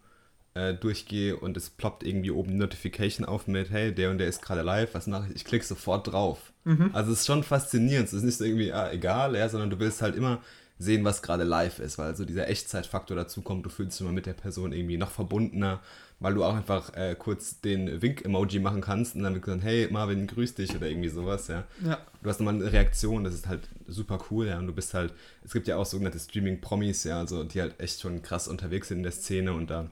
[0.55, 4.29] äh, durchgehe und es ploppt irgendwie oben die Notification auf mit, hey, der und der
[4.29, 5.37] ist gerade live, was mache ich?
[5.37, 6.55] Ich klicke sofort drauf.
[6.65, 6.89] Mhm.
[6.95, 8.09] Also es ist schon faszinierend.
[8.09, 10.41] Es ist nicht so irgendwie, ah, egal, ja, sondern du willst halt immer
[10.79, 14.13] sehen, was gerade live ist, weil so dieser Echtzeitfaktor dazu kommt, du fühlst dich immer
[14.13, 15.81] mit der Person irgendwie noch verbundener,
[16.19, 19.89] weil du auch einfach äh, kurz den Wink-Emoji machen kannst und dann wird gesagt, hey
[19.91, 21.65] Marvin, grüß dich oder irgendwie sowas, ja.
[21.85, 21.99] ja.
[22.23, 25.13] Du hast nochmal eine Reaktion, das ist halt super cool, ja, und du bist halt,
[25.45, 28.99] es gibt ja auch sogenannte Streaming-Promis, ja, also die halt echt schon krass unterwegs sind
[28.99, 29.91] in der Szene und da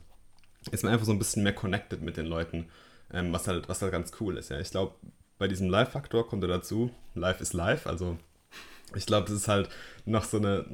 [0.71, 2.66] ist man einfach so ein bisschen mehr connected mit den Leuten,
[3.12, 4.49] ähm, was, halt, was halt ganz cool ist.
[4.49, 4.59] Ja.
[4.59, 4.95] Ich glaube,
[5.38, 8.16] bei diesem Live-Faktor kommt er dazu, live ist live, also
[8.97, 9.69] ich glaube, das ist halt
[10.05, 10.67] noch so eine,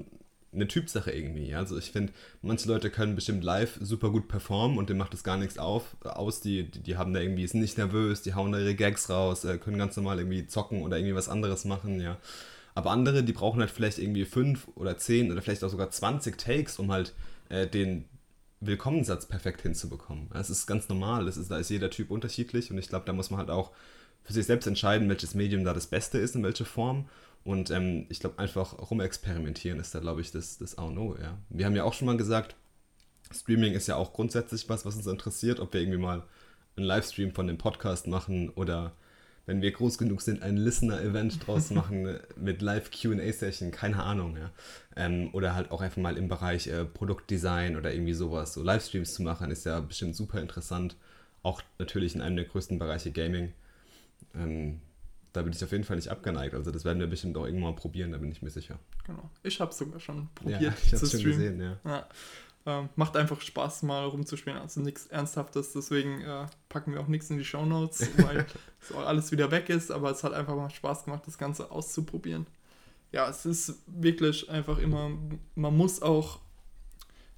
[0.52, 1.54] eine Typsache irgendwie.
[1.54, 5.24] Also ich finde, manche Leute können bestimmt live super gut performen und dem macht das
[5.24, 6.40] gar nichts auf, aus.
[6.40, 9.44] Die, die, die, haben da irgendwie, sind nicht nervös, die hauen da ihre Gags raus,
[9.44, 12.18] äh, können ganz normal irgendwie zocken oder irgendwie was anderes machen, ja.
[12.74, 16.38] Aber andere, die brauchen halt vielleicht irgendwie fünf oder zehn oder vielleicht auch sogar 20
[16.38, 17.12] Takes, um halt
[17.48, 18.04] äh, den,
[18.60, 20.28] Willkommenssatz perfekt hinzubekommen.
[20.34, 23.12] Es ist ganz normal, es ist, da ist jeder Typ unterschiedlich und ich glaube, da
[23.12, 23.70] muss man halt auch
[24.24, 27.08] für sich selbst entscheiden, welches Medium da das Beste ist, in welche Form.
[27.44, 31.16] Und ähm, ich glaube, einfach rumexperimentieren ist da, glaube ich, das, das A und O.
[31.16, 31.38] Ja.
[31.48, 32.56] Wir haben ja auch schon mal gesagt,
[33.30, 36.24] Streaming ist ja auch grundsätzlich was, was uns interessiert, ob wir irgendwie mal
[36.76, 38.92] einen Livestream von dem Podcast machen oder
[39.46, 44.50] wenn wir groß genug sind, ein Listener-Event draus machen mit Live-QA-Session, keine Ahnung, ja.
[44.94, 48.52] Ähm, oder halt auch einfach mal im Bereich äh, Produktdesign oder irgendwie sowas.
[48.52, 50.96] So Livestreams zu machen, ist ja bestimmt super interessant.
[51.42, 53.54] Auch natürlich in einem der größten Bereiche Gaming.
[54.34, 54.82] Ähm,
[55.32, 56.54] da bin ich auf jeden Fall nicht abgeneigt.
[56.54, 58.78] Also das werden wir bestimmt auch irgendwann mal probieren, da bin ich mir sicher.
[59.06, 59.30] Genau.
[59.42, 61.78] Ich habe sogar schon probiert ja, ich zu schon Gesehen, ja.
[61.84, 62.08] ja.
[62.66, 64.58] Ähm, macht einfach Spaß, mal rumzuspielen.
[64.58, 68.46] Also nichts Ernsthaftes, deswegen äh, packen wir auch nichts in die Show Notes, weil
[68.80, 69.90] es alles wieder weg ist.
[69.90, 72.46] Aber es hat einfach mal Spaß gemacht, das Ganze auszuprobieren.
[73.10, 75.10] Ja, es ist wirklich einfach immer,
[75.54, 76.40] man muss auch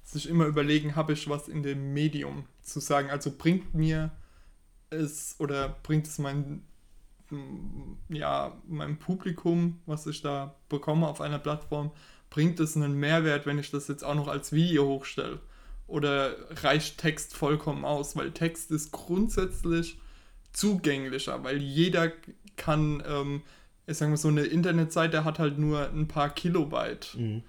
[0.03, 3.09] sich immer überlegen, habe ich was in dem Medium zu sagen.
[3.09, 4.11] Also bringt mir
[4.89, 6.63] es oder bringt es mein,
[8.09, 11.91] ja, meinem Publikum, was ich da bekomme auf einer Plattform,
[12.29, 15.39] bringt es einen Mehrwert, wenn ich das jetzt auch noch als Video hochstelle?
[15.87, 18.15] Oder reicht Text vollkommen aus?
[18.15, 19.99] Weil Text ist grundsätzlich
[20.53, 22.11] zugänglicher, weil jeder
[22.55, 23.41] kann, ähm,
[23.87, 27.15] ich sage mal, so eine Internetseite hat halt nur ein paar Kilobyte.
[27.17, 27.43] Mhm.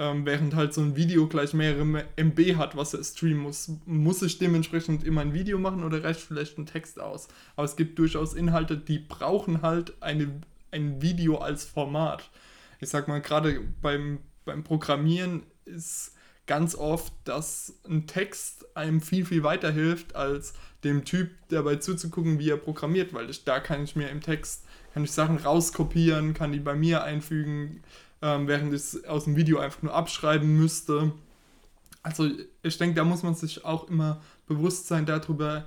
[0.00, 3.70] Ähm, während halt so ein Video gleich mehrere MB hat, was er streamen muss.
[3.84, 7.28] Muss ich dementsprechend immer ein Video machen oder reicht vielleicht ein Text aus?
[7.54, 12.30] Aber es gibt durchaus Inhalte, die brauchen halt eine, ein Video als Format
[12.80, 16.14] ich sag mal, gerade beim, beim Programmieren ist
[16.46, 22.50] ganz oft, dass ein Text einem viel, viel weiterhilft, als dem Typ dabei zuzugucken, wie
[22.50, 26.52] er programmiert, weil ich, da kann ich mir im Text, kann ich Sachen rauskopieren, kann
[26.52, 27.82] die bei mir einfügen,
[28.22, 31.12] ähm, während ich es aus dem Video einfach nur abschreiben müsste.
[32.02, 32.30] Also
[32.62, 35.66] ich denke, da muss man sich auch immer bewusst sein darüber,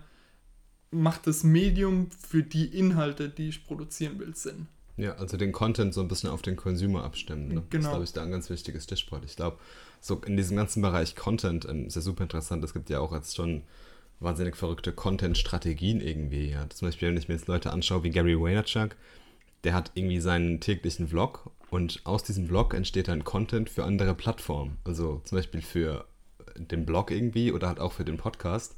[0.91, 4.67] macht das Medium für die Inhalte, die ich produzieren will, Sinn.
[4.95, 7.47] Ja, also den Content so ein bisschen auf den Consumer abstimmen.
[7.47, 7.63] Ne?
[7.69, 7.71] Genau.
[7.71, 9.25] Das ist, glaube ich, da ein ganz wichtiges Stichwort.
[9.25, 9.57] Ich glaube,
[9.99, 12.63] so in diesem ganzen Bereich Content ähm, ist ja super interessant.
[12.63, 13.63] Es gibt ja auch jetzt schon
[14.19, 16.51] wahnsinnig verrückte Content-Strategien irgendwie.
[16.51, 16.69] Ja.
[16.69, 18.95] Zum Beispiel, wenn ich mir jetzt Leute anschaue wie Gary Vaynerchuk,
[19.63, 24.13] der hat irgendwie seinen täglichen Vlog und aus diesem Vlog entsteht dann Content für andere
[24.13, 24.77] Plattformen.
[24.83, 26.05] Also zum Beispiel für
[26.55, 28.75] den Blog irgendwie oder halt auch für den Podcast.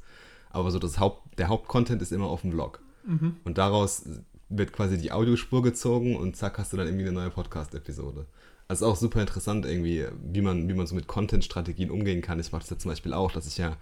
[0.48, 2.80] Aber so das Haupt, der Hauptcontent ist immer auf dem Vlog.
[3.04, 3.36] Mhm.
[3.44, 4.08] Und daraus
[4.48, 8.24] wird quasi die Audiospur gezogen und zack, hast du dann irgendwie eine neue Podcast-Episode.
[8.66, 12.40] Also auch super interessant irgendwie, wie man, wie man so mit Content-Strategien umgehen kann.
[12.40, 13.76] Ich mache das ja zum Beispiel auch, dass ich ja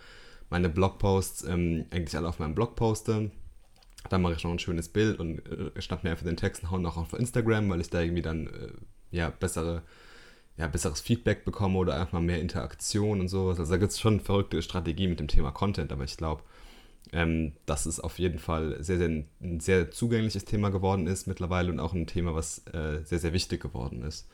[0.51, 3.31] meine Blogposts ähm, eigentlich alle auf meinem Blog poste.
[4.11, 6.73] Dann mache ich noch ein schönes Bild und äh, schnapp mir einfach den Text und
[6.73, 8.73] hau noch auf Instagram, weil ich da irgendwie dann äh,
[9.15, 9.83] ja bessere
[10.57, 13.59] ja, besseres Feedback bekomme oder einfach mal mehr Interaktion und sowas.
[13.59, 16.43] Also da gibt es schon verrückte Strategie mit dem Thema Content, aber ich glaube,
[17.13, 21.73] ähm, dass es auf jeden Fall sehr, sehr, ein sehr zugängliches Thema geworden ist mittlerweile
[21.73, 24.29] und auch ein Thema, was äh, sehr, sehr wichtig geworden ist.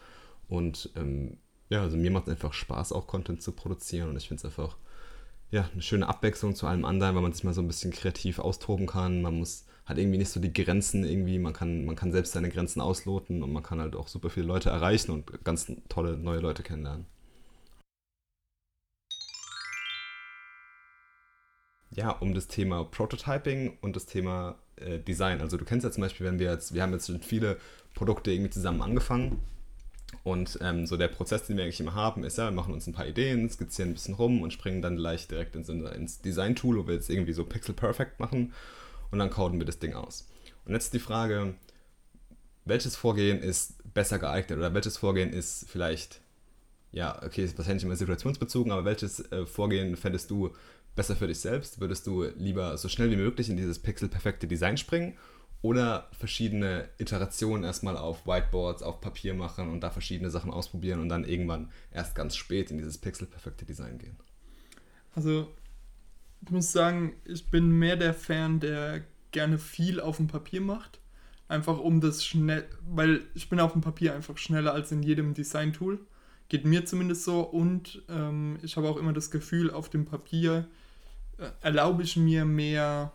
[0.49, 1.39] Und ähm,
[1.71, 4.45] ja, also mir macht es einfach Spaß, auch Content zu produzieren und ich finde es
[4.45, 4.77] einfach
[5.51, 8.39] ja, eine schöne Abwechslung zu allem anderen, weil man sich mal so ein bisschen kreativ
[8.39, 9.23] austoben kann.
[9.23, 12.49] Man muss hat irgendwie nicht so die Grenzen irgendwie, man kann, man kann selbst seine
[12.49, 16.39] Grenzen ausloten und man kann halt auch super viele Leute erreichen und ganz tolle neue
[16.39, 17.07] Leute kennenlernen.
[21.91, 25.41] Ja, um das Thema Prototyping und das Thema äh, Design.
[25.41, 27.57] Also du kennst ja zum Beispiel, wenn wir jetzt, wir haben jetzt schon viele
[27.95, 29.41] Produkte irgendwie zusammen angefangen
[30.23, 32.87] und ähm, so der Prozess, den wir eigentlich immer haben, ist ja, wir machen uns
[32.87, 36.79] ein paar Ideen, skizzieren ein bisschen rum und springen dann gleich direkt ins, ins Design-Tool,
[36.79, 38.53] wo wir jetzt irgendwie so Pixel Perfect machen
[39.11, 40.29] und dann coden wir das Ding aus.
[40.65, 41.55] Und jetzt die Frage,
[42.65, 46.21] welches Vorgehen ist besser geeignet oder welches Vorgehen ist vielleicht,
[46.93, 50.51] ja, okay, ist wahrscheinlich immer situationsbezogen, aber welches äh, Vorgehen fändest du
[50.95, 51.81] besser für dich selbst?
[51.81, 55.17] Würdest du lieber so schnell wie möglich in dieses pixelperfekte Design springen
[55.63, 61.09] oder verschiedene Iterationen erstmal auf Whiteboards, auf Papier machen und da verschiedene Sachen ausprobieren und
[61.09, 64.17] dann irgendwann erst ganz spät in dieses pixelperfekte Design gehen?
[65.15, 65.49] Also
[66.49, 71.01] muss sagen, ich bin mehr der Fan, der gerne viel auf dem Papier macht.
[71.49, 75.35] Einfach um das schnell, weil ich bin auf dem Papier einfach schneller als in jedem
[75.35, 75.99] Design-Tool.
[76.49, 80.67] Geht mir zumindest so und ähm, ich habe auch immer das Gefühl, auf dem Papier
[81.39, 83.13] äh, erlaube ich mir mehr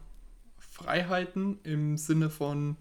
[0.57, 2.75] Freiheiten im Sinne von,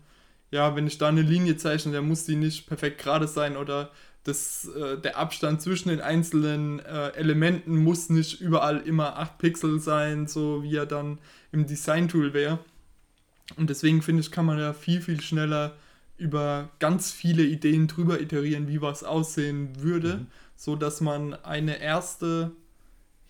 [0.50, 3.90] ja, wenn ich da eine Linie zeichne, dann muss die nicht perfekt gerade sein oder
[4.24, 9.80] das, äh, der Abstand zwischen den einzelnen äh, Elementen muss nicht überall immer 8 Pixel
[9.80, 11.18] sein, so wie er dann
[11.52, 12.58] im Design-Tool wäre.
[13.56, 15.76] Und deswegen finde ich, kann man ja viel, viel schneller
[16.16, 20.26] über ganz viele Ideen drüber iterieren, wie was aussehen würde, mhm.
[20.56, 22.52] so dass man eine erste,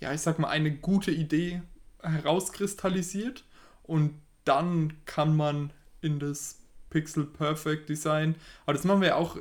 [0.01, 1.63] ja, ich sag mal, eine gute Idee
[2.03, 3.45] herauskristallisiert
[3.83, 4.13] und
[4.45, 9.39] dann kann man in das Pixel Perfect Design, aber das machen wir ja auch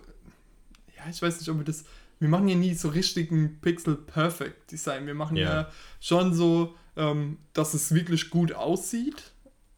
[1.04, 1.84] ja, ich weiß nicht, ob wir das,
[2.20, 5.08] wir machen ja nie so richtigen Pixel Perfect Design.
[5.08, 9.32] Wir machen ja, ja schon so, ähm, dass es wirklich gut aussieht.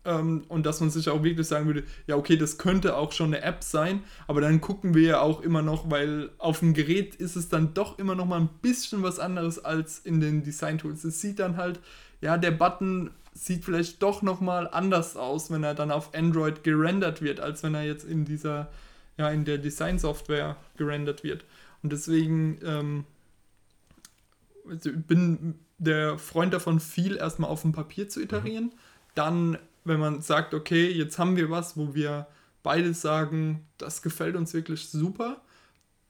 [0.06, 3.34] Ähm, und dass man sich auch wirklich sagen würde, ja, okay, das könnte auch schon
[3.34, 7.16] eine App sein, aber dann gucken wir ja auch immer noch, weil auf dem Gerät
[7.16, 10.78] ist es dann doch immer noch mal ein bisschen was anderes als in den Design
[10.78, 11.04] Tools.
[11.06, 11.80] Es sieht dann halt,
[12.22, 16.64] ja, der Button sieht vielleicht doch noch mal anders aus, wenn er dann auf Android
[16.64, 18.70] gerendert wird, als wenn er jetzt in dieser
[19.17, 21.45] ja, in der Design-Software gerendert wird.
[21.84, 23.06] Und deswegen ähm,
[24.69, 28.65] also bin der Freund davon, viel erstmal auf dem Papier zu iterieren.
[28.65, 28.71] Mhm.
[29.13, 32.28] Dann, wenn man sagt, okay, jetzt haben wir was, wo wir
[32.63, 35.41] beide sagen, das gefällt uns wirklich super,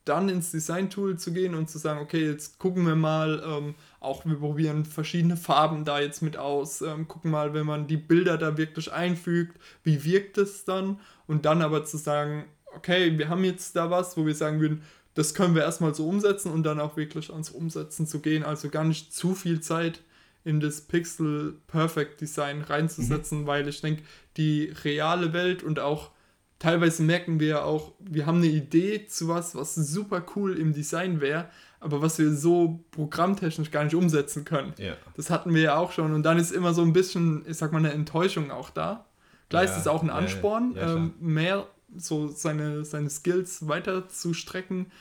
[0.05, 4.23] dann ins Design-Tool zu gehen und zu sagen, okay, jetzt gucken wir mal, ähm, auch
[4.25, 8.37] wir probieren verschiedene Farben da jetzt mit aus, ähm, gucken mal, wenn man die Bilder
[8.37, 10.99] da wirklich einfügt, wie wirkt es dann?
[11.25, 14.83] Und dann aber zu sagen, okay, wir haben jetzt da was, wo wir sagen würden,
[15.13, 18.43] das können wir erstmal so umsetzen und dann auch wirklich ans Umsetzen zu gehen.
[18.43, 20.01] Also gar nicht zu viel Zeit
[20.43, 23.47] in das Pixel Perfect Design reinzusetzen, mhm.
[23.47, 24.03] weil ich denke,
[24.37, 26.11] die reale Welt und auch
[26.59, 30.73] teilweise merken wir ja auch, wir haben eine Idee zu was, was super cool im
[30.73, 34.73] Design wäre, aber was wir so programmtechnisch gar nicht umsetzen können.
[34.77, 34.95] Ja.
[35.15, 37.71] Das hatten wir ja auch schon und dann ist immer so ein bisschen, ich sag
[37.71, 39.05] mal, eine Enttäuschung auch da.
[39.49, 44.07] Klar ja, ist es auch ein Ansporn, ja, ähm, mehr so seine, seine Skills weiter
[44.09, 44.91] zu strecken.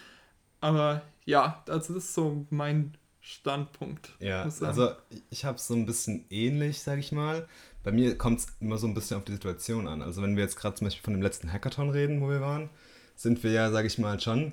[0.61, 4.12] Aber ja, das ist so mein Standpunkt.
[4.20, 4.92] Ja, also
[5.30, 7.48] ich habe es so ein bisschen ähnlich, sage ich mal.
[7.83, 10.02] Bei mir kommt es immer so ein bisschen auf die Situation an.
[10.02, 12.70] Also wenn wir jetzt gerade zum Beispiel von dem letzten Hackathon reden, wo wir waren,
[13.16, 14.52] sind wir ja, sage ich mal, schon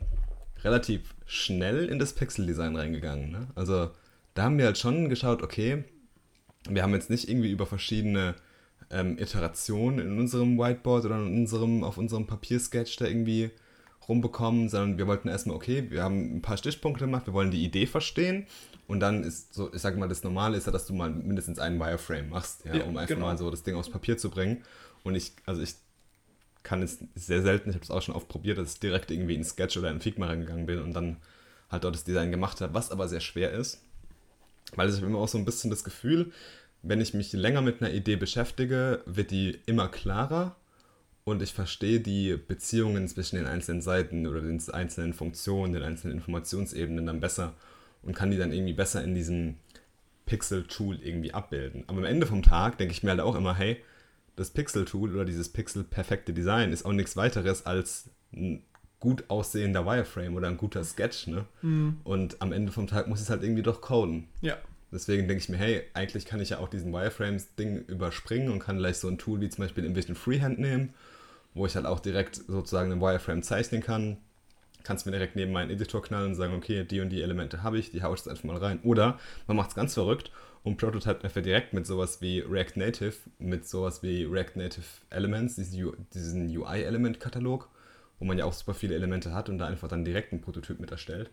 [0.63, 3.31] relativ schnell in das Pixel-Design reingegangen.
[3.31, 3.47] Ne?
[3.55, 3.91] Also
[4.33, 5.83] da haben wir halt schon geschaut, okay,
[6.69, 8.35] wir haben jetzt nicht irgendwie über verschiedene
[8.91, 13.51] ähm, Iteration in unserem Whiteboard oder in unserem, auf unserem Papiersketch da irgendwie
[14.07, 17.63] rumbekommen, sondern wir wollten erstmal, okay, wir haben ein paar Stichpunkte gemacht, wir wollen die
[17.63, 18.47] Idee verstehen
[18.87, 21.59] und dann ist so, ich sag mal, das Normale ist ja, dass du mal mindestens
[21.59, 23.27] einen Wireframe machst, ja, ja um einfach genau.
[23.27, 24.63] mal so das Ding aufs Papier zu bringen.
[25.03, 25.75] Und ich, also ich
[26.63, 29.35] kann es sehr selten, ich habe es auch schon oft probiert, dass ich direkt irgendwie
[29.35, 31.17] in Sketch oder in Figma reingegangen bin und dann
[31.69, 33.81] halt dort das Design gemacht habe, was aber sehr schwer ist.
[34.75, 36.31] Weil ich habe immer auch so ein bisschen das Gefühl,
[36.83, 40.55] wenn ich mich länger mit einer Idee beschäftige, wird die immer klarer
[41.23, 46.17] und ich verstehe die Beziehungen zwischen den einzelnen Seiten oder den einzelnen Funktionen, den einzelnen
[46.17, 47.53] Informationsebenen dann besser
[48.01, 49.55] und kann die dann irgendwie besser in diesem
[50.25, 51.83] Pixel-Tool irgendwie abbilden.
[51.87, 53.77] Aber am Ende vom Tag denke ich mir halt auch immer, hey,
[54.35, 58.63] das Pixel-Tool oder dieses Pixel-perfekte Design ist auch nichts weiteres als ein
[58.99, 61.45] gut aussehender Wireframe oder ein guter Sketch, ne?
[61.61, 61.97] Mhm.
[62.03, 64.27] Und am Ende vom Tag muss ich es halt irgendwie doch coden.
[64.41, 64.57] Ja.
[64.91, 68.77] Deswegen denke ich mir, hey, eigentlich kann ich ja auch diesen Wireframes-Ding überspringen und kann
[68.77, 70.93] gleich so ein Tool wie zum Beispiel Envision Freehand nehmen,
[71.53, 74.17] wo ich halt auch direkt sozusagen einen Wireframe zeichnen kann.
[74.83, 77.77] Kannst mir direkt neben meinen Editor knallen und sagen, okay, die und die Elemente habe
[77.77, 78.79] ich, die haue ich jetzt einfach mal rein.
[78.83, 80.31] Oder man macht es ganz verrückt
[80.63, 85.55] und prototype einfach direkt mit sowas wie React Native, mit sowas wie React Native Elements,
[85.55, 87.69] diesen UI-Element-Katalog,
[88.19, 90.79] wo man ja auch super viele Elemente hat und da einfach dann direkt einen Prototyp
[90.79, 91.29] mit erstellt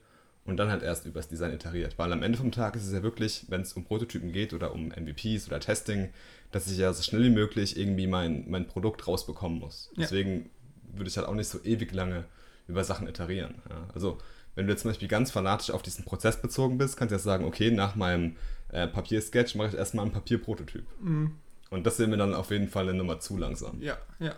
[0.49, 1.99] und dann halt erst übers Design iteriert.
[1.99, 4.73] Weil am Ende vom Tag ist es ja wirklich, wenn es um Prototypen geht oder
[4.73, 6.09] um MVPs oder Testing,
[6.53, 9.91] dass ich ja so schnell wie möglich irgendwie mein, mein Produkt rausbekommen muss.
[9.93, 10.05] Ja.
[10.05, 10.49] Deswegen
[10.95, 12.25] würde ich halt auch nicht so ewig lange
[12.67, 13.57] über Sachen iterieren.
[13.69, 13.89] Ja.
[13.93, 14.17] Also
[14.55, 17.25] wenn du jetzt zum Beispiel ganz fanatisch auf diesen Prozess bezogen bist, kannst du jetzt
[17.25, 18.37] sagen, okay, nach meinem
[18.73, 20.87] äh, Papiersketch mache ich erstmal einen Papierprototyp.
[21.03, 21.33] Mhm.
[21.69, 23.83] Und das wäre mir dann auf jeden Fall eine Nummer zu langsam.
[23.83, 24.35] Ja, ja.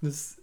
[0.00, 0.38] Das,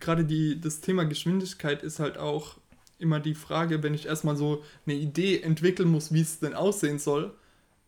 [0.00, 2.56] gerade die, das Thema Geschwindigkeit ist halt auch
[2.98, 6.98] immer die Frage, wenn ich erstmal so eine Idee entwickeln muss, wie es denn aussehen
[6.98, 7.34] soll,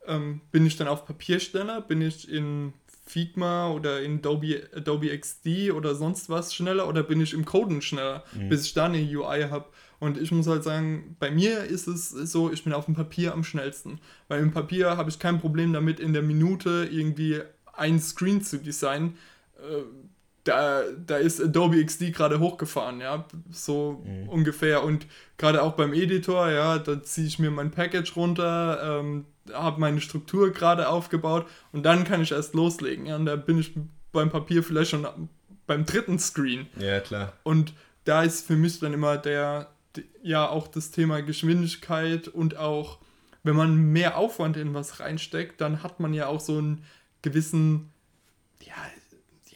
[0.06, 2.72] ähm, bin ich dann auf Papier schneller, bin ich in
[3.08, 7.80] Figma oder in Adobe, Adobe XD oder sonst was schneller oder bin ich im Coden
[7.80, 8.48] schneller, mhm.
[8.48, 9.66] bis ich da eine UI habe.
[9.98, 13.32] Und ich muss halt sagen, bei mir ist es so, ich bin auf dem Papier
[13.32, 13.98] am schnellsten.
[14.28, 17.40] Weil im Papier habe ich kein Problem damit, in der Minute irgendwie
[17.72, 19.16] ein Screen zu designen.
[19.56, 19.82] Äh,
[20.48, 24.28] da, da ist Adobe XD gerade hochgefahren, ja, so mhm.
[24.28, 24.82] ungefähr.
[24.82, 25.06] Und
[25.36, 30.00] gerade auch beim Editor, ja, da ziehe ich mir mein Package runter, ähm, habe meine
[30.00, 33.06] Struktur gerade aufgebaut und dann kann ich erst loslegen.
[33.06, 33.74] Ja, und da bin ich
[34.12, 35.06] beim Papier vielleicht schon
[35.66, 36.66] beim dritten Screen.
[36.78, 37.34] Ja, klar.
[37.42, 39.68] Und da ist für mich dann immer der,
[40.22, 42.98] ja, auch das Thema Geschwindigkeit und auch,
[43.42, 46.84] wenn man mehr Aufwand in was reinsteckt, dann hat man ja auch so einen
[47.20, 47.90] gewissen,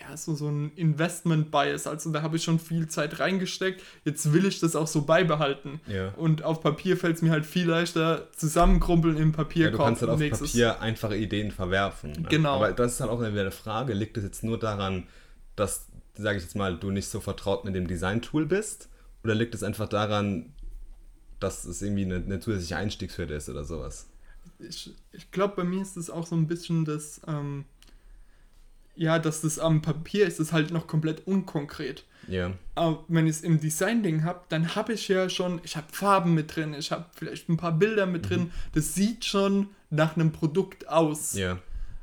[0.02, 1.86] ja, so, so ein Investment-Bias.
[1.86, 3.82] Also da habe ich schon viel Zeit reingesteckt.
[4.04, 5.80] Jetzt will ich das auch so beibehalten.
[5.86, 6.12] Ja.
[6.16, 9.66] Und auf Papier fällt es mir halt viel leichter, zusammenkrumpeln im Papier.
[9.66, 10.18] Ja, du kannst halt auf.
[10.18, 12.12] Papier einfache Ideen verwerfen.
[12.12, 12.26] Ne?
[12.28, 12.56] Genau.
[12.56, 13.92] Aber das ist halt auch eine Frage.
[13.92, 15.06] Liegt es jetzt nur daran,
[15.56, 18.88] dass, sage ich jetzt mal, du nicht so vertraut mit dem Design-Tool bist?
[19.22, 20.52] Oder liegt es einfach daran,
[21.38, 24.08] dass es irgendwie eine, eine zusätzliche Einstiegshürde ist oder sowas?
[24.58, 27.20] Ich, ich glaube, bei mir ist es auch so ein bisschen das...
[27.28, 27.66] Ähm,
[28.94, 32.04] ja, dass das am Papier ist, ist halt noch komplett unkonkret.
[32.28, 32.52] Ja.
[32.74, 36.34] Aber wenn ich es im Design-Ding habe, dann habe ich ja schon, ich habe Farben
[36.34, 38.28] mit drin, ich habe vielleicht ein paar Bilder mit mhm.
[38.28, 38.50] drin.
[38.74, 41.34] Das sieht schon nach einem Produkt aus.
[41.34, 41.58] Ja.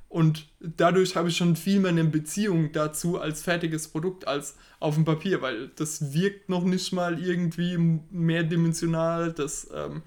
[0.09, 4.95] Und dadurch habe ich schon viel mehr eine Beziehung dazu als fertiges Produkt als auf
[4.95, 7.77] dem Papier, weil das wirkt noch nicht mal irgendwie
[8.09, 9.31] mehrdimensional.
[9.31, 10.01] Das, ähm,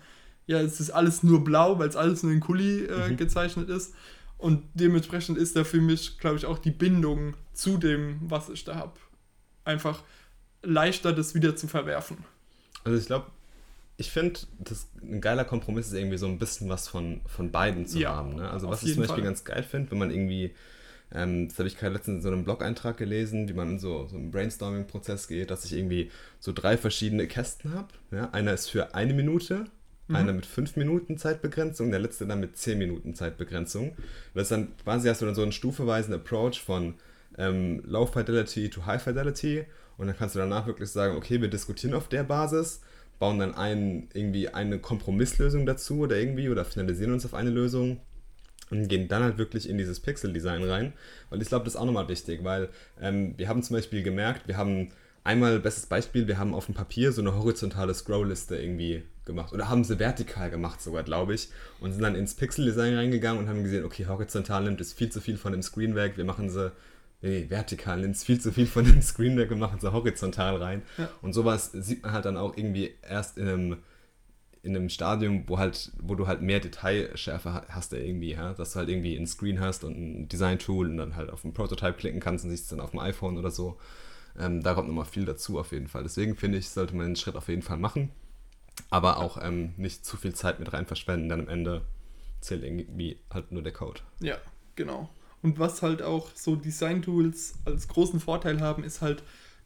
[0.46, 3.16] ja, es ist alles nur blau, weil es alles nur in Kuli äh, mhm.
[3.16, 3.94] gezeichnet ist.
[4.42, 8.64] Und dementsprechend ist da für mich, glaube ich, auch die Bindung zu dem, was ich
[8.64, 8.98] da habe,
[9.64, 10.02] einfach
[10.64, 12.16] leichter, das wieder zu verwerfen.
[12.82, 13.26] Also ich glaube,
[13.98, 14.40] ich finde,
[15.00, 18.34] ein geiler Kompromiss ist irgendwie so ein bisschen was von, von beiden zu ja, haben.
[18.34, 18.50] Ne?
[18.50, 19.24] Also was ich zum Beispiel Fall.
[19.24, 20.52] ganz geil finde, wenn man irgendwie,
[21.14, 24.08] ähm, das habe ich gerade letztens in so einem Blog-Eintrag gelesen, wie man in so,
[24.08, 27.94] so einen Brainstorming-Prozess geht, dass ich irgendwie so drei verschiedene Kästen habe.
[28.10, 28.30] Ja?
[28.30, 29.66] Einer ist für eine Minute,
[30.08, 30.16] Mhm.
[30.16, 33.96] Einer mit 5 Minuten Zeitbegrenzung, der letzte dann mit 10 Minuten Zeitbegrenzung.
[34.34, 36.94] Das ist dann quasi hast du dann so einen stufeweisen Approach von
[37.38, 39.64] ähm, Low Fidelity to High Fidelity
[39.96, 42.80] und dann kannst du danach wirklich sagen, okay, wir diskutieren auf der Basis,
[43.18, 48.00] bauen dann ein, irgendwie eine Kompromisslösung dazu oder irgendwie oder finalisieren uns auf eine Lösung
[48.70, 50.92] und gehen dann halt wirklich in dieses Pixel-Design rein.
[51.30, 54.48] Weil ich glaube, das ist auch nochmal wichtig, weil ähm, wir haben zum Beispiel gemerkt,
[54.48, 54.90] wir haben
[55.24, 59.52] einmal, bestes Beispiel, wir haben auf dem Papier so eine horizontale Scroll-Liste irgendwie gemacht.
[59.52, 61.48] Oder haben sie vertikal gemacht sogar, glaube ich.
[61.80, 65.20] Und sind dann ins Pixel-Design reingegangen und haben gesehen, okay, horizontal nimmt es viel zu
[65.20, 66.16] viel von dem Screen weg.
[66.16, 66.72] Wir machen sie,
[67.20, 69.50] nee, vertikal nimmt es viel zu viel von dem Screen weg.
[69.50, 70.82] Wir machen sie horizontal rein.
[70.98, 71.08] Ja.
[71.22, 73.76] Und sowas sieht man halt dann auch irgendwie erst in einem
[74.64, 78.54] in einem Stadium, wo halt, wo du halt mehr Detailschärfe hast, irgendwie, ja?
[78.54, 81.52] dass du halt irgendwie ein Screen hast und ein Design-Tool und dann halt auf ein
[81.52, 83.76] Prototype klicken kannst und siehst es dann auf dem iPhone oder so.
[84.38, 86.02] Ähm, da kommt nochmal viel dazu auf jeden Fall.
[86.02, 88.10] Deswegen finde ich, sollte man den Schritt auf jeden Fall machen
[88.90, 91.82] aber auch ähm, nicht zu viel Zeit mit rein verschwenden, denn am Ende
[92.40, 94.00] zählt irgendwie halt nur der Code.
[94.20, 94.36] Ja,
[94.76, 95.08] genau.
[95.42, 99.22] Und was halt auch so Design-Tools als großen Vorteil haben, ist halt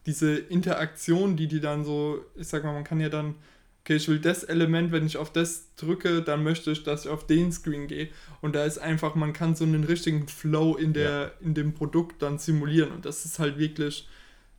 [0.07, 3.35] diese Interaktion, die die dann so, ich sag mal, man kann ja dann,
[3.81, 7.11] okay, ich will das Element, wenn ich auf das drücke, dann möchte ich, dass ich
[7.11, 8.09] auf den Screen gehe.
[8.41, 11.31] Und da ist einfach, man kann so einen richtigen Flow in, der, ja.
[11.41, 12.93] in dem Produkt dann simulieren.
[12.93, 14.09] Und das ist halt wirklich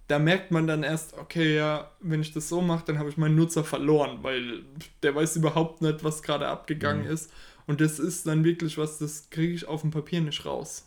[0.08, 3.18] da merkt man dann erst, okay, ja, wenn ich das so mache, dann habe ich
[3.18, 4.64] meinen Nutzer verloren, weil
[5.04, 7.12] der weiß überhaupt nicht, was gerade abgegangen mhm.
[7.12, 7.32] ist.
[7.66, 10.86] Und das ist dann wirklich was, das kriege ich auf dem Papier nicht raus.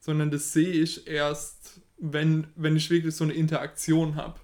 [0.00, 4.40] Sondern das sehe ich erst, wenn, wenn ich wirklich so eine Interaktion habe.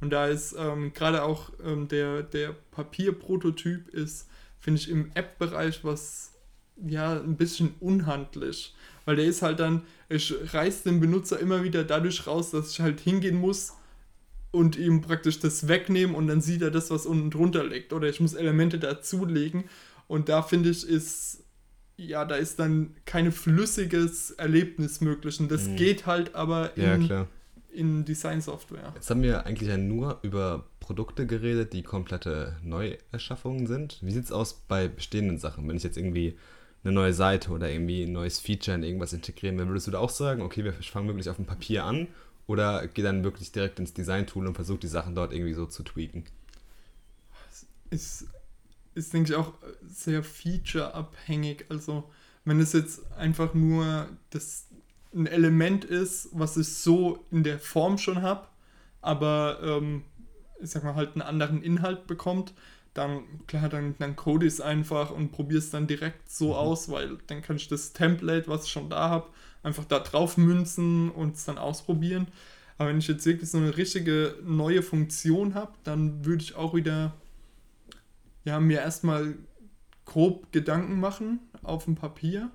[0.00, 4.28] Und da ist ähm, gerade auch ähm, der, der Papierprototyp ist,
[4.60, 6.34] finde ich, im App-Bereich was
[6.76, 8.74] ja ein bisschen unhandlich.
[9.04, 12.80] Weil der ist halt dann, ich reiß den Benutzer immer wieder dadurch raus, dass ich
[12.80, 13.74] halt hingehen muss
[14.50, 17.92] und ihm praktisch das wegnehmen und dann sieht er das, was unten drunter liegt.
[17.92, 19.64] Oder ich muss Elemente dazulegen.
[20.06, 21.44] Und da finde ich, ist,
[21.96, 25.40] ja, da ist dann kein flüssiges Erlebnis möglich.
[25.40, 25.76] Und das mhm.
[25.76, 27.26] geht halt aber in, ja,
[27.72, 28.92] in Design-Software.
[28.94, 33.98] Jetzt haben wir eigentlich ja nur über Produkte geredet, die komplette Neuerschaffungen sind.
[34.02, 35.66] Wie sieht es aus bei bestehenden Sachen?
[35.68, 36.38] Wenn ich jetzt irgendwie
[36.84, 39.98] eine neue Seite oder irgendwie ein neues Feature in irgendwas integrieren will, würdest du da
[39.98, 42.08] auch sagen, okay, wir fangen wirklich auf dem Papier an
[42.46, 45.82] oder geh dann wirklich direkt ins Design-Tool und versuch die Sachen dort irgendwie so zu
[45.82, 46.24] tweaken?
[47.90, 48.26] Ist,
[48.94, 49.54] ist denke ich, auch
[49.86, 51.66] sehr feature-abhängig.
[51.70, 52.10] Also,
[52.44, 54.66] wenn es jetzt einfach nur das,
[55.14, 58.46] ein Element ist, was ich so in der Form schon habe,
[59.00, 60.02] aber ähm,
[60.60, 62.52] ich sag mal, halt einen anderen Inhalt bekommt,
[62.94, 66.54] dann, klar, dann, dann code ich es einfach und probiere es dann direkt so mhm.
[66.54, 69.28] aus, weil dann kann ich das Template, was ich schon da habe,
[69.62, 72.28] einfach da drauf münzen und es dann ausprobieren.
[72.78, 76.74] Aber wenn ich jetzt wirklich so eine richtige neue Funktion habe, dann würde ich auch
[76.74, 77.14] wieder
[78.44, 79.34] ja, mir erstmal
[80.04, 82.50] grob Gedanken machen auf dem Papier,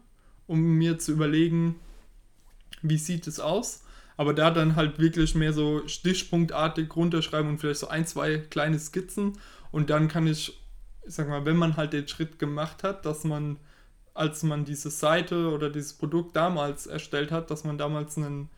[0.47, 1.75] um mir zu überlegen,
[2.81, 3.83] wie sieht es aus.
[4.17, 8.77] Aber da dann halt wirklich mehr so stichpunktartig runterschreiben und vielleicht so ein, zwei kleine
[8.77, 9.37] Skizzen.
[9.71, 10.59] Und dann kann ich,
[11.05, 13.57] ich sag mal, wenn man halt den Schritt gemacht hat, dass man
[14.19, 18.49] als man diese Seite oder dieses Produkt damals erstellt hat, dass man damals einen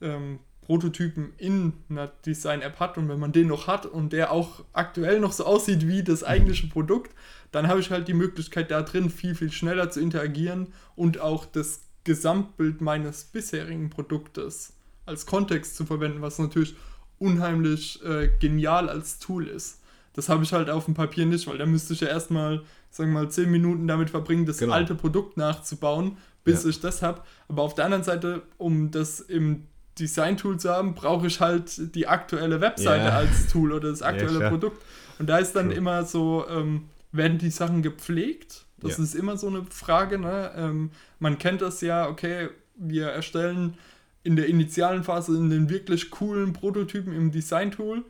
[0.00, 4.64] ähm, Prototypen in einer Design-App hat und wenn man den noch hat und der auch
[4.72, 7.14] aktuell noch so aussieht wie das eigentliche Produkt,
[7.52, 11.44] dann habe ich halt die Möglichkeit da drin viel, viel schneller zu interagieren und auch
[11.44, 14.72] das Gesamtbild meines bisherigen Produktes
[15.04, 16.74] als Kontext zu verwenden, was natürlich
[17.18, 19.82] unheimlich äh, genial als Tool ist.
[20.16, 23.12] Das habe ich halt auf dem Papier nicht, weil da müsste ich ja erstmal, sagen
[23.12, 24.72] wir mal, zehn Minuten damit verbringen, das genau.
[24.72, 26.70] alte Produkt nachzubauen, bis ja.
[26.70, 27.20] ich das habe.
[27.48, 29.66] Aber auf der anderen Seite, um das im
[29.98, 33.16] Design-Tool zu haben, brauche ich halt die aktuelle Webseite ja.
[33.16, 34.82] als Tool oder das aktuelle ja, Produkt.
[35.18, 35.76] Und da ist dann True.
[35.76, 38.64] immer so, ähm, werden die Sachen gepflegt?
[38.78, 40.18] Das ist immer so eine Frage.
[40.18, 40.52] Ne?
[40.56, 43.74] Ähm, man kennt das ja, okay, wir erstellen
[44.22, 48.04] in der initialen Phase in den wirklich coolen Prototypen im Design-Tool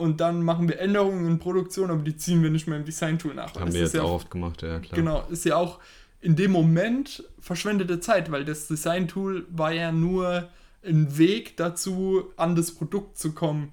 [0.00, 3.34] und dann machen wir Änderungen in Produktion, aber die ziehen wir nicht mehr im Design-Tool
[3.34, 3.54] nach.
[3.54, 4.96] Haben wir jetzt ja auch oft gemacht, ja klar.
[4.96, 5.78] Genau, ist ja auch
[6.22, 10.48] in dem Moment verschwendete Zeit, weil das Design-Tool war ja nur
[10.82, 13.72] ein Weg dazu, an das Produkt zu kommen.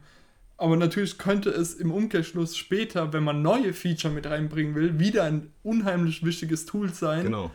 [0.57, 5.23] Aber natürlich könnte es im Umkehrschluss später, wenn man neue Feature mit reinbringen will, wieder
[5.23, 7.23] ein unheimlich wichtiges Tool sein.
[7.23, 7.51] Genau.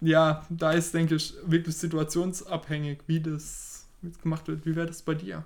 [0.00, 3.86] Ja, da ist, denke ich, wirklich situationsabhängig, wie das
[4.22, 4.66] gemacht wird.
[4.66, 5.44] Wie wäre das bei dir?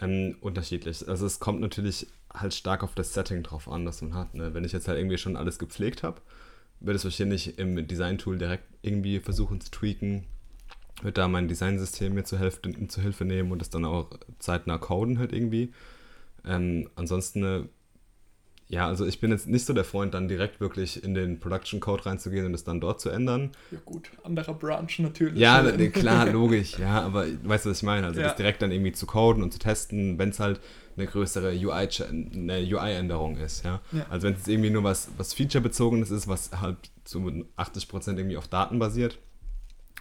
[0.00, 1.06] Ähm, unterschiedlich.
[1.08, 4.34] Also es kommt natürlich halt stark auf das Setting drauf an, das man hat.
[4.34, 4.54] Ne?
[4.54, 6.20] Wenn ich jetzt halt irgendwie schon alles gepflegt habe,
[6.80, 10.24] würde es wahrscheinlich im Design-Tool direkt irgendwie versuchen zu tweaken,
[11.02, 14.78] würde da mein Designsystem mir zur Hilfe, zur Hilfe nehmen und das dann auch zeitnah
[14.78, 15.72] coden halt irgendwie.
[16.46, 17.64] Ähm, ansonsten äh,
[18.70, 21.80] ja, also ich bin jetzt nicht so der Freund, dann direkt wirklich in den Production
[21.80, 23.50] Code reinzugehen und es dann dort zu ändern.
[23.72, 25.40] Ja gut, anderer Branch natürlich.
[25.40, 28.06] Ja, klar, logisch, ja, aber weißt du, was ich meine?
[28.06, 28.28] Also ja.
[28.28, 30.60] das direkt dann irgendwie zu coden und zu testen, wenn es halt
[30.96, 33.80] eine größere UI, eine UI-Änderung ist, ja?
[33.90, 34.06] ja.
[34.08, 37.18] Also wenn es irgendwie nur was, was Feature-bezogenes ist, was halt zu
[37.56, 39.18] 80% irgendwie auf Daten basiert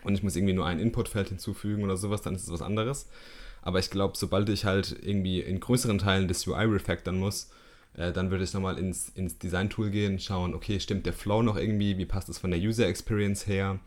[0.03, 3.09] und ich muss irgendwie nur ein Inputfeld hinzufügen oder sowas, dann ist es was anderes.
[3.63, 7.49] Aber ich glaube, sobald ich halt irgendwie in größeren Teilen des UI refactoren muss,
[7.95, 11.57] äh, dann würde ich nochmal ins, ins Design-Tool gehen, schauen, okay, stimmt der Flow noch
[11.57, 13.79] irgendwie, wie passt das von der User-Experience her?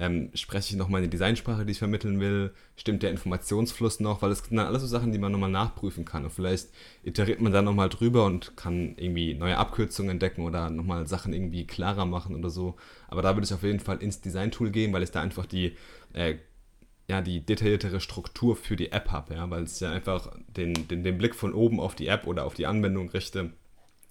[0.00, 2.52] Ähm, spreche ich noch meine Designsprache, die ich vermitteln will?
[2.76, 4.22] Stimmt der Informationsfluss noch?
[4.22, 6.22] Weil das sind dann alles so Sachen, die man nochmal nachprüfen kann.
[6.22, 6.68] Und vielleicht
[7.02, 11.66] iteriert man dann nochmal drüber und kann irgendwie neue Abkürzungen entdecken oder nochmal Sachen irgendwie
[11.66, 12.76] klarer machen oder so.
[13.08, 15.76] Aber da würde ich auf jeden Fall ins Design-Tool gehen, weil ich da einfach die
[16.12, 16.36] äh,
[17.08, 21.02] ja, die detailliertere Struktur für die App habe, ja, weil es ja einfach den, den,
[21.02, 23.50] den Blick von oben auf die App oder auf die Anwendung richte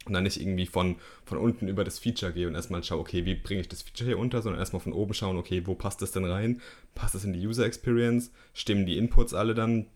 [0.07, 3.25] und dann nicht irgendwie von, von unten über das Feature gehe und erstmal schaue, okay,
[3.25, 6.01] wie bringe ich das Feature hier unter, sondern erstmal von oben schauen, okay, wo passt
[6.01, 6.61] das denn rein?
[6.95, 8.31] Passt das in die User Experience?
[8.53, 9.87] Stimmen die Inputs alle dann?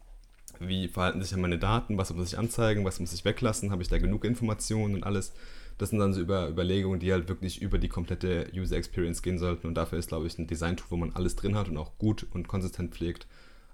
[0.59, 1.97] Wie verhalten sich meine Daten?
[1.97, 2.85] Was muss ich anzeigen?
[2.85, 3.71] Was muss ich weglassen?
[3.71, 5.33] Habe ich da genug Informationen und alles?
[5.77, 9.39] Das sind dann so über Überlegungen, die halt wirklich über die komplette User Experience gehen
[9.39, 9.67] sollten.
[9.67, 12.27] Und dafür ist, glaube ich, ein Design-Tool, wo man alles drin hat und auch gut
[12.31, 13.27] und konsistent pflegt,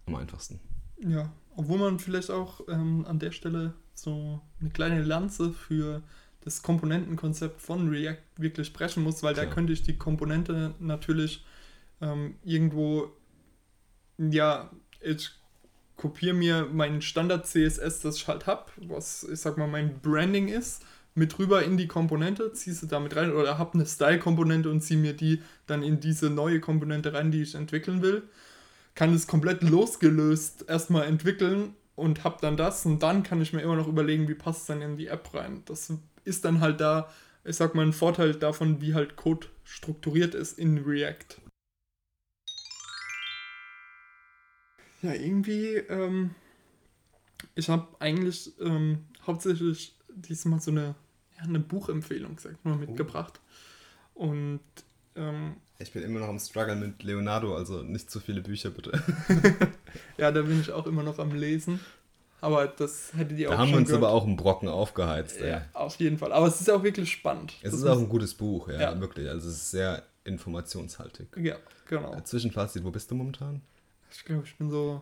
[0.05, 0.59] am einfachsten.
[0.99, 6.01] Ja, obwohl man vielleicht auch ähm, an der Stelle so eine kleine Lanze für
[6.41, 9.47] das Komponentenkonzept von React wirklich sprechen muss, weil Klar.
[9.47, 11.45] da könnte ich die Komponente natürlich
[11.99, 13.11] ähm, irgendwo,
[14.17, 14.71] ja,
[15.01, 15.31] ich
[15.97, 20.47] kopiere mir mein Standard CSS, das ich halt habe, was ich sag mal mein Branding
[20.47, 20.83] ist,
[21.17, 24.99] mit rüber in die Komponente, ziehe sie damit rein oder habe eine Style-Komponente und ziehe
[24.99, 28.23] mir die dann in diese neue Komponente rein, die ich entwickeln will.
[28.93, 33.61] Kann es komplett losgelöst erstmal entwickeln und habe dann das und dann kann ich mir
[33.61, 35.63] immer noch überlegen, wie passt es dann in die App rein.
[35.65, 35.91] Das
[36.23, 37.11] ist dann halt da,
[37.43, 41.41] ich sag mal, ein Vorteil davon, wie halt Code strukturiert ist in React.
[45.01, 46.35] Ja, irgendwie, ähm,
[47.55, 50.95] ich habe eigentlich ähm, hauptsächlich diesmal so eine,
[51.37, 53.39] ja, eine Buchempfehlung, sag ich mal, mitgebracht.
[54.13, 54.61] Und
[55.15, 58.91] ähm, ich bin immer noch am Struggle mit Leonardo, also nicht zu viele Bücher bitte.
[60.17, 61.79] ja, da bin ich auch immer noch am Lesen.
[62.39, 64.03] Aber das hättet ihr da auch Da haben wir uns gehört.
[64.03, 65.39] aber auch einen Brocken aufgeheizt.
[65.39, 65.61] Ja, ey.
[65.73, 66.31] auf jeden Fall.
[66.31, 67.53] Aber es ist auch wirklich spannend.
[67.61, 69.27] Es das ist auch ein gutes Buch, ja, ja, wirklich.
[69.27, 71.27] Also es ist sehr informationshaltig.
[71.37, 71.55] Ja,
[71.87, 72.19] genau.
[72.21, 73.61] Zwischenfazit, wo bist du momentan?
[74.11, 75.01] Ich glaube, ich bin so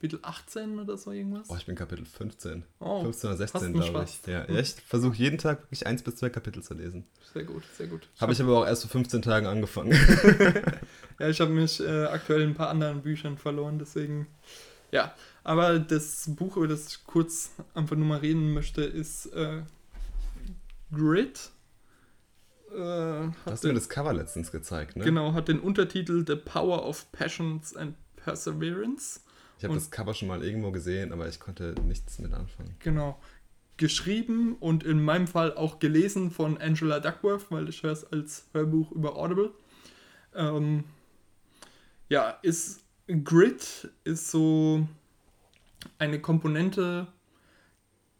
[0.00, 1.50] Kapitel 18 oder so irgendwas.
[1.50, 2.64] Oh, ich bin Kapitel 15.
[2.78, 4.26] Oh, 15 oder 16, glaube ich.
[4.26, 7.04] Ja, ich versuche jeden Tag wirklich eins bis zwei Kapitel zu lesen.
[7.34, 8.08] Sehr gut, sehr gut.
[8.18, 9.92] Habe ich aber auch erst vor 15 Tagen angefangen.
[11.18, 14.26] ja, ich habe mich äh, aktuell in ein paar anderen Büchern verloren, deswegen.
[14.90, 19.60] Ja, aber das Buch, über das ich kurz einfach nur mal reden möchte, ist äh,
[20.90, 21.50] Grit.
[22.74, 25.04] Äh, Hast du mir das Cover letztens gezeigt, ne?
[25.04, 29.20] Genau, hat den Untertitel The Power of Passions and Perseverance.
[29.60, 32.74] Ich habe das Cover schon mal irgendwo gesehen, aber ich konnte nichts mit anfangen.
[32.78, 33.20] Genau.
[33.76, 38.48] Geschrieben und in meinem Fall auch gelesen von Angela Duckworth, weil ich höre es als
[38.54, 39.50] Hörbuch über Audible.
[40.34, 40.84] Ähm,
[42.08, 44.88] ja, ist Grit ist so
[45.98, 47.08] eine Komponente,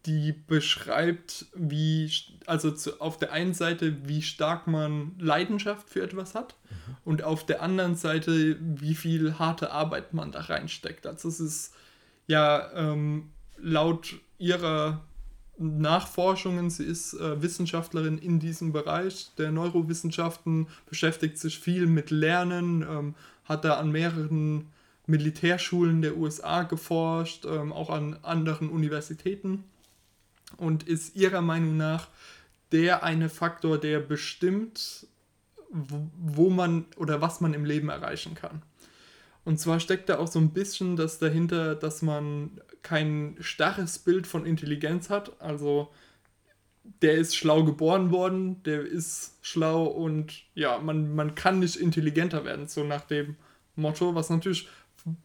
[0.06, 2.10] die beschreibt, wie,
[2.46, 6.96] also zu, auf der einen Seite, wie stark man Leidenschaft für etwas hat mhm.
[7.04, 11.06] und auf der anderen Seite, wie viel harte Arbeit man da reinsteckt.
[11.06, 11.74] Also es ist
[12.26, 15.02] ja ähm, laut ihrer
[15.58, 22.82] Nachforschungen, sie ist äh, Wissenschaftlerin in diesem Bereich der Neurowissenschaften, beschäftigt sich viel mit Lernen,
[22.82, 24.68] ähm, hat da an mehreren
[25.06, 29.64] Militärschulen der USA geforscht, ähm, auch an anderen Universitäten
[30.56, 32.08] und ist ihrer Meinung nach
[32.72, 35.06] der eine Faktor, der bestimmt,
[35.70, 38.62] wo man oder was man im Leben erreichen kann.
[39.44, 44.26] Und zwar steckt da auch so ein bisschen das dahinter, dass man kein starres Bild
[44.26, 45.40] von Intelligenz hat.
[45.40, 45.90] Also
[47.02, 52.44] der ist schlau geboren worden, der ist schlau und ja, man, man kann nicht intelligenter
[52.44, 53.36] werden, so nach dem
[53.76, 54.68] Motto, was natürlich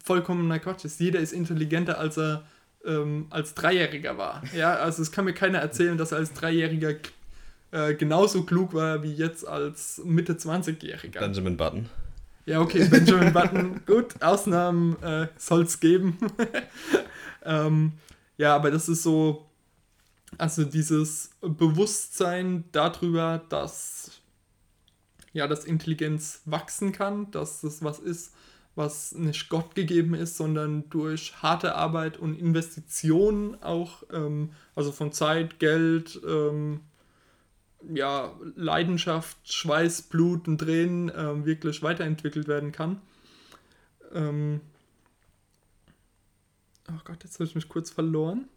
[0.03, 0.99] vollkommener Quatsch ist.
[0.99, 2.45] Jeder ist intelligenter, als er
[2.86, 4.43] ähm, als Dreijähriger war.
[4.55, 6.95] Ja, also es kann mir keiner erzählen, dass er als Dreijähriger
[7.71, 11.19] äh, genauso klug war wie jetzt als Mitte 20-Jähriger.
[11.19, 11.89] Benjamin Button.
[12.45, 16.17] Ja, okay, Benjamin Button, gut, Ausnahmen äh, soll es geben.
[17.43, 17.93] ähm,
[18.38, 19.45] ja, aber das ist so,
[20.38, 24.21] also dieses Bewusstsein darüber, dass
[25.36, 28.33] ja, dass Intelligenz wachsen kann, dass das was ist,
[28.76, 35.11] was nicht Gott gegeben ist, sondern durch harte Arbeit und Investitionen auch, ähm, also von
[35.11, 36.82] Zeit, Geld, ähm,
[37.93, 43.01] ja, Leidenschaft, Schweiß, Blut und Tränen ähm, wirklich weiterentwickelt werden kann.
[44.13, 44.61] Ähm,
[46.89, 48.47] oh Gott, jetzt habe ich mich kurz verloren.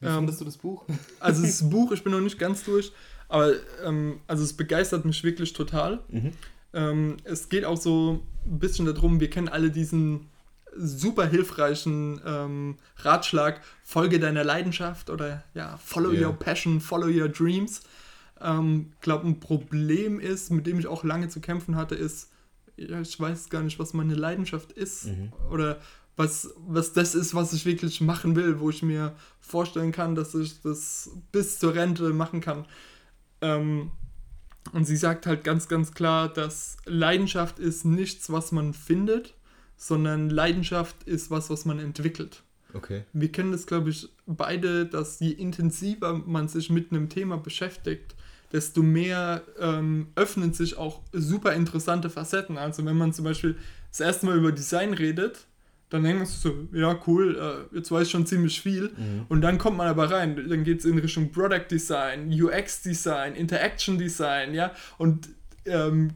[0.00, 0.84] Wie fandest du das Buch?
[1.20, 2.92] Also das Buch, ich bin noch nicht ganz durch,
[3.28, 6.00] aber ähm, also es begeistert mich wirklich total.
[6.08, 6.32] Mhm.
[6.76, 10.28] Ähm, es geht auch so ein bisschen darum, wir kennen alle diesen
[10.76, 16.28] super hilfreichen ähm, Ratschlag, folge deiner Leidenschaft oder ja, follow yeah.
[16.28, 17.80] your passion, follow your dreams.
[18.38, 22.30] Ich ähm, glaube, ein Problem ist, mit dem ich auch lange zu kämpfen hatte, ist,
[22.76, 25.32] ja, ich weiß gar nicht, was meine Leidenschaft ist mhm.
[25.50, 25.80] oder
[26.16, 30.34] was, was das ist, was ich wirklich machen will, wo ich mir vorstellen kann, dass
[30.34, 32.66] ich das bis zur Rente machen kann.
[33.40, 33.92] Ähm,
[34.72, 39.34] und sie sagt halt ganz, ganz klar, dass Leidenschaft ist nichts, was man findet,
[39.76, 42.42] sondern Leidenschaft ist was, was man entwickelt.
[42.74, 43.04] Okay.
[43.12, 48.14] Wir kennen das, glaube ich, beide, dass je intensiver man sich mit einem Thema beschäftigt,
[48.52, 52.58] desto mehr ähm, öffnen sich auch super interessante Facetten.
[52.58, 53.56] Also wenn man zum Beispiel
[53.90, 55.46] das erste Mal über Design redet,
[55.88, 58.90] dann denkt man so, ja cool, äh, jetzt weiß ich schon ziemlich viel.
[58.96, 59.26] Mhm.
[59.28, 63.34] Und dann kommt man aber rein, dann geht es in Richtung Product Design, UX Design,
[63.34, 64.72] Interaction Design, ja.
[64.98, 65.28] Und
[65.64, 66.10] ähm,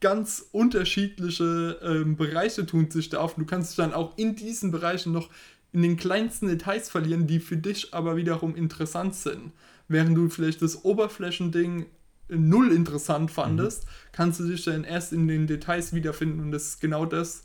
[0.00, 3.34] ganz unterschiedliche ähm, Bereiche tun sich da auf.
[3.34, 5.28] Du kannst dich dann auch in diesen Bereichen noch
[5.72, 9.50] in den kleinsten Details verlieren, die für dich aber wiederum interessant sind.
[9.88, 11.86] Während du vielleicht das Oberflächending
[12.28, 13.88] null interessant fandest, mhm.
[14.12, 17.44] kannst du dich dann erst in den Details wiederfinden und das ist genau das,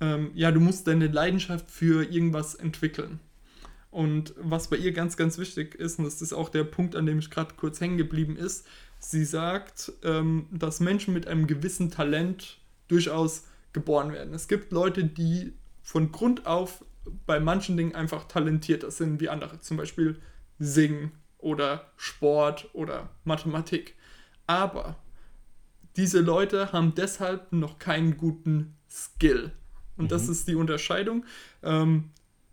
[0.00, 3.20] ähm, ja, du musst deine Leidenschaft für irgendwas entwickeln.
[3.90, 7.06] Und was bei ihr ganz, ganz wichtig ist, und das ist auch der Punkt, an
[7.06, 8.66] dem ich gerade kurz hängen geblieben ist,
[8.98, 14.34] sie sagt, ähm, dass Menschen mit einem gewissen Talent durchaus geboren werden.
[14.34, 16.84] Es gibt Leute, die von Grund auf
[17.26, 19.58] bei manchen Dingen einfach talentierter sind wie andere.
[19.60, 20.20] Zum Beispiel
[20.58, 23.96] Singen oder Sport oder Mathematik.
[24.46, 24.96] Aber
[25.96, 29.52] diese Leute haben deshalb noch keinen guten Skill.
[30.00, 30.08] Und mhm.
[30.08, 31.26] das ist die Unterscheidung.
[31.62, 32.10] Ähm,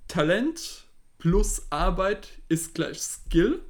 [0.09, 0.83] Talent
[1.17, 3.61] plus Arbeit ist gleich Skill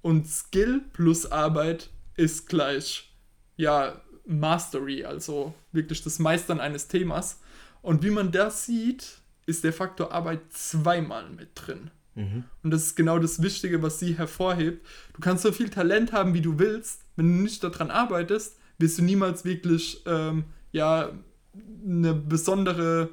[0.00, 3.12] und Skill plus Arbeit ist gleich
[3.56, 7.40] ja Mastery, also wirklich das Meistern eines Themas.
[7.82, 11.90] Und wie man das sieht, ist der Faktor Arbeit zweimal mit drin.
[12.14, 12.44] Mhm.
[12.62, 14.86] Und das ist genau das Wichtige, was sie hervorhebt.
[15.14, 17.02] Du kannst so viel Talent haben, wie du willst.
[17.16, 21.10] Wenn du nicht daran arbeitest, wirst du niemals wirklich ähm, ja,
[21.84, 23.10] eine besondere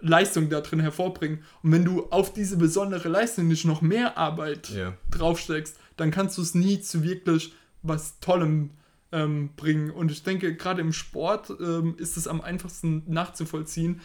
[0.00, 1.42] Leistung da drin hervorbringen.
[1.62, 4.94] Und wenn du auf diese besondere Leistung nicht noch mehr Arbeit ja.
[5.10, 8.70] draufsteckst, dann kannst du es nie zu wirklich was Tollem
[9.12, 9.90] ähm, bringen.
[9.90, 14.00] Und ich denke, gerade im Sport ähm, ist es am einfachsten nachzuvollziehen.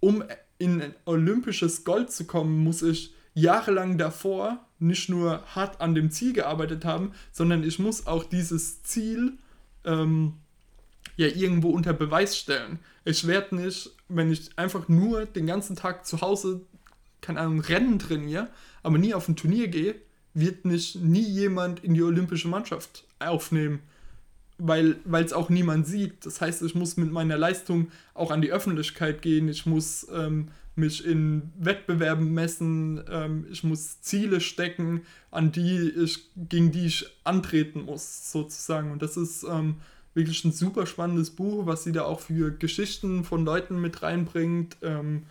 [0.00, 0.24] Um
[0.58, 6.10] in ein olympisches Gold zu kommen, muss ich jahrelang davor nicht nur hart an dem
[6.10, 9.38] Ziel gearbeitet haben, sondern ich muss auch dieses Ziel
[9.84, 10.34] ähm,
[11.16, 12.78] ja irgendwo unter Beweis stellen.
[13.04, 16.62] Ich werde nicht, wenn ich einfach nur den ganzen Tag zu Hause,
[17.20, 18.48] keine Ahnung, Rennen trainiere,
[18.82, 19.94] aber nie auf ein Turnier gehe,
[20.32, 23.80] wird mich nie jemand in die olympische Mannschaft aufnehmen,
[24.58, 26.26] weil es auch niemand sieht.
[26.26, 30.48] Das heißt, ich muss mit meiner Leistung auch an die Öffentlichkeit gehen, ich muss ähm,
[30.76, 37.06] mich in Wettbewerben messen, ähm, ich muss Ziele stecken, an die ich, gegen die ich
[37.22, 38.90] antreten muss, sozusagen.
[38.90, 39.76] Und das ist ähm,
[40.14, 44.76] wirklich ein super spannendes Buch, was sie da auch für Geschichten von Leuten mit reinbringt.
[44.82, 45.24] Ähm,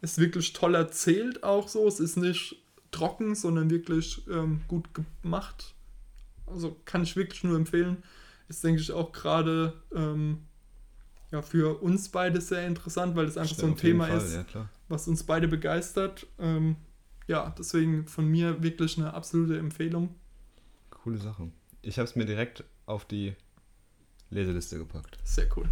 [0.00, 1.86] ist wirklich toll erzählt auch so.
[1.86, 2.56] Es ist nicht
[2.90, 4.88] trocken, sondern wirklich ähm, gut
[5.22, 5.74] gemacht.
[6.46, 8.02] Also kann ich wirklich nur empfehlen.
[8.48, 10.38] Ist, denke ich, auch gerade ähm,
[11.30, 14.54] ja, für uns beide sehr interessant, weil es einfach Stimmt, so ein Thema Fall, ist,
[14.54, 16.26] ja, was uns beide begeistert.
[16.38, 16.76] Ähm,
[17.28, 20.14] ja, deswegen von mir wirklich eine absolute Empfehlung.
[20.90, 21.52] Coole Sache.
[21.82, 23.36] Ich habe es mir direkt auf die
[24.30, 25.18] Leseliste gepackt.
[25.24, 25.68] Sehr cool.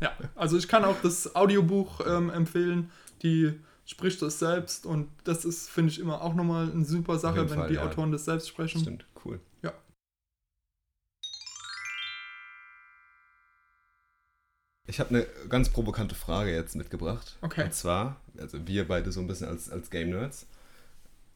[0.00, 2.90] Ja, also ich kann auch das Audiobuch ähm, empfehlen.
[3.22, 7.48] Die spricht das selbst und das ist, finde ich, immer auch nochmal eine super Sache,
[7.50, 7.84] wenn Fall, die ja.
[7.84, 8.80] Autoren das selbst sprechen.
[8.80, 9.40] Stimmt, cool.
[9.62, 9.72] Ja.
[14.86, 17.36] Ich habe eine ganz provokante Frage jetzt mitgebracht.
[17.40, 17.64] Okay.
[17.64, 20.46] Und zwar, also wir beide so ein bisschen als, als Game Nerds.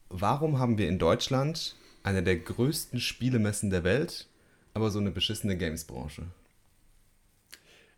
[0.09, 4.27] Warum haben wir in Deutschland eine der größten Spielemessen der Welt,
[4.73, 6.23] aber so eine beschissene Games-Branche?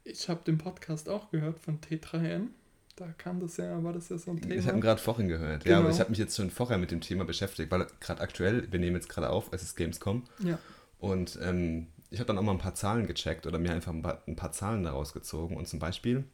[0.04, 2.47] Ich habe den Podcast auch gehört von T3N.
[2.95, 4.56] Da kam das ja, war das ja so ein Thema.
[4.56, 5.64] Ich habe ihn gerade vorhin gehört.
[5.64, 5.72] Genau.
[5.72, 5.95] Ja, aber genau.
[5.95, 8.95] ich habe mich jetzt schon vorher mit dem Thema beschäftigt, weil gerade aktuell, wir nehmen
[8.95, 10.24] jetzt gerade auf, es ist Gamescom.
[10.43, 10.60] Ja.
[10.99, 14.02] Und ähm, ich habe dann auch mal ein paar Zahlen gecheckt oder mir einfach ein
[14.02, 15.56] paar, ein paar Zahlen daraus gezogen.
[15.56, 16.26] Und zum Beispiel,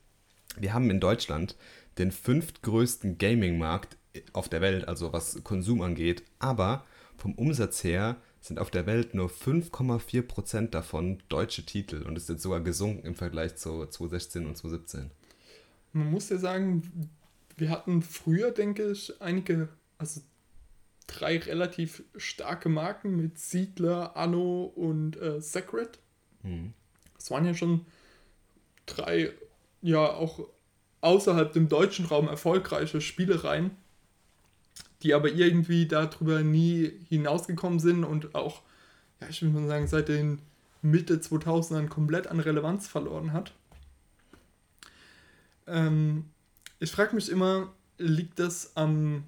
[0.57, 1.55] wir haben in Deutschland
[1.97, 3.97] den fünftgrößten Gaming-Markt
[4.33, 6.83] auf der Welt, also was Konsum angeht, aber
[7.17, 8.17] vom Umsatz her
[8.47, 13.15] sind auf der Welt nur 5,4% davon deutsche Titel und ist jetzt sogar gesunken im
[13.15, 15.11] Vergleich zu 2016 und 2017.
[15.93, 17.09] Man muss ja sagen,
[17.55, 20.21] wir hatten früher, denke ich, einige, also
[21.07, 25.99] drei relativ starke Marken mit Siedler, Anno und äh, Sacred.
[26.43, 26.73] Mhm.
[27.15, 27.85] Das waren ja schon
[28.85, 29.31] drei,
[29.81, 30.47] ja, auch
[31.01, 33.71] außerhalb dem deutschen Raum erfolgreiche Spielereien
[35.03, 38.61] die aber irgendwie darüber nie hinausgekommen sind und auch,
[39.21, 40.39] ja, ich würde mal sagen, seit den
[40.81, 43.53] Mitte 2000ern komplett an Relevanz verloren hat.
[45.67, 46.25] Ähm,
[46.79, 49.23] ich frage mich immer, liegt das an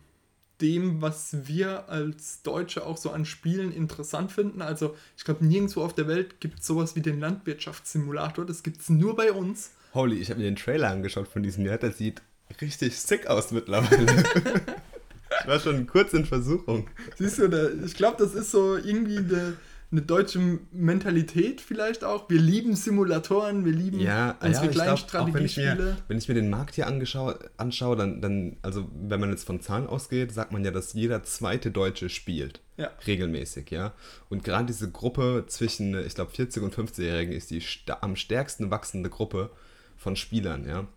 [0.62, 4.62] dem, was wir als Deutsche auch so an Spielen interessant finden?
[4.62, 8.46] Also ich glaube, nirgendwo auf der Welt gibt es sowas wie den Landwirtschaftssimulator.
[8.46, 9.72] Das gibt es nur bei uns.
[9.94, 11.78] Holy, ich habe mir den Trailer angeschaut von diesem Jahr.
[11.78, 12.22] Der sieht
[12.62, 14.24] richtig sick aus mittlerweile.
[15.50, 16.88] Ich war schon kurz in Versuchung.
[17.18, 19.58] Siehst du, ich glaube, das ist so irgendwie eine,
[19.92, 22.30] eine, deutsche Mentalität vielleicht auch.
[22.30, 25.68] Wir lieben Simulatoren, wir lieben ja, unsere ja, kleinen glaub, Strategiespiele.
[25.70, 29.20] Wenn ich, mir, wenn ich mir den Markt hier anschaue, anschaue dann, dann, also wenn
[29.20, 32.62] man jetzt von Zahlen ausgeht, sagt man ja, dass jeder zweite Deutsche spielt.
[32.78, 32.92] Ja.
[33.08, 33.94] Regelmäßig, ja.
[34.30, 37.64] Und gerade diese Gruppe zwischen, ich glaube, 40 und 50-Jährigen ist die
[38.02, 39.50] am stärksten wachsende Gruppe
[39.98, 40.88] von Spielern, ja.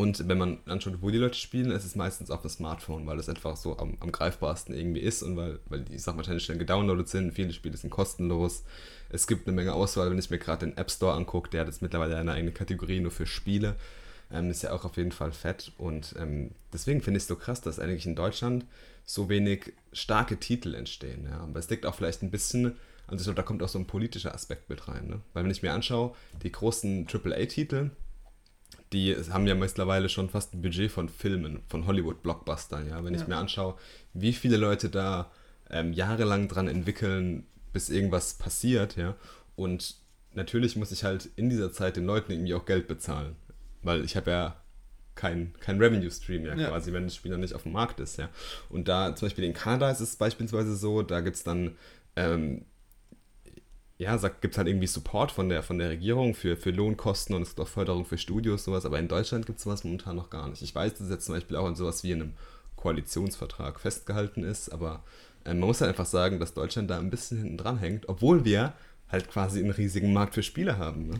[0.00, 3.18] Und wenn man anschaut, wo die Leute spielen, ist es meistens auf dem Smartphone, weil
[3.18, 6.56] es einfach so am, am greifbarsten irgendwie ist und weil, weil die Sachen wahrscheinlich schnell
[6.56, 7.34] gedownloadet sind.
[7.34, 8.64] Viele Spiele sind kostenlos.
[9.10, 11.68] Es gibt eine Menge Auswahl, wenn ich mir gerade den App Store angucke, der hat
[11.68, 13.76] jetzt mittlerweile eine eigene Kategorie nur für Spiele.
[14.32, 15.72] ähm, ist ja auch auf jeden Fall fett.
[15.76, 18.64] Und ähm, deswegen finde ich es so krass, dass eigentlich in Deutschland
[19.04, 21.26] so wenig starke Titel entstehen.
[21.28, 21.40] Ja.
[21.40, 22.74] Aber es liegt auch vielleicht ein bisschen,
[23.06, 25.08] also da kommt auch so ein politischer Aspekt mit rein.
[25.08, 25.20] Ne?
[25.34, 27.90] Weil wenn ich mir anschaue, die großen AAA-Titel,
[28.92, 32.88] die haben ja mittlerweile schon fast ein Budget von Filmen, von Hollywood-Blockbustern.
[32.88, 33.04] Ja?
[33.04, 33.20] Wenn ja.
[33.20, 33.76] ich mir anschaue,
[34.14, 35.30] wie viele Leute da
[35.70, 39.14] ähm, jahrelang dran entwickeln, bis irgendwas passiert, ja.
[39.54, 39.96] Und
[40.34, 43.36] natürlich muss ich halt in dieser Zeit den Leuten irgendwie auch Geld bezahlen.
[43.82, 44.56] Weil ich habe ja
[45.14, 48.16] kein, kein Revenue-Stream ja, ja, quasi, wenn das Spiel noch nicht auf dem Markt ist,
[48.16, 48.28] ja.
[48.68, 51.76] Und da zum Beispiel in Kanada ist es beispielsweise so, da gibt es dann
[52.16, 52.64] ähm,
[54.00, 57.42] ja, gibt es halt irgendwie Support von der, von der Regierung für, für Lohnkosten und
[57.42, 60.30] es gibt auch Förderung für Studios, sowas, aber in Deutschland gibt es sowas momentan noch
[60.30, 60.62] gar nicht.
[60.62, 62.32] Ich weiß, dass es jetzt zum Beispiel auch in sowas wie in einem
[62.76, 65.04] Koalitionsvertrag festgehalten ist, aber
[65.44, 68.46] äh, man muss halt einfach sagen, dass Deutschland da ein bisschen hinten dran hängt, obwohl
[68.46, 68.72] wir
[69.10, 71.08] halt quasi einen riesigen Markt für Spiele haben.
[71.08, 71.18] Ne?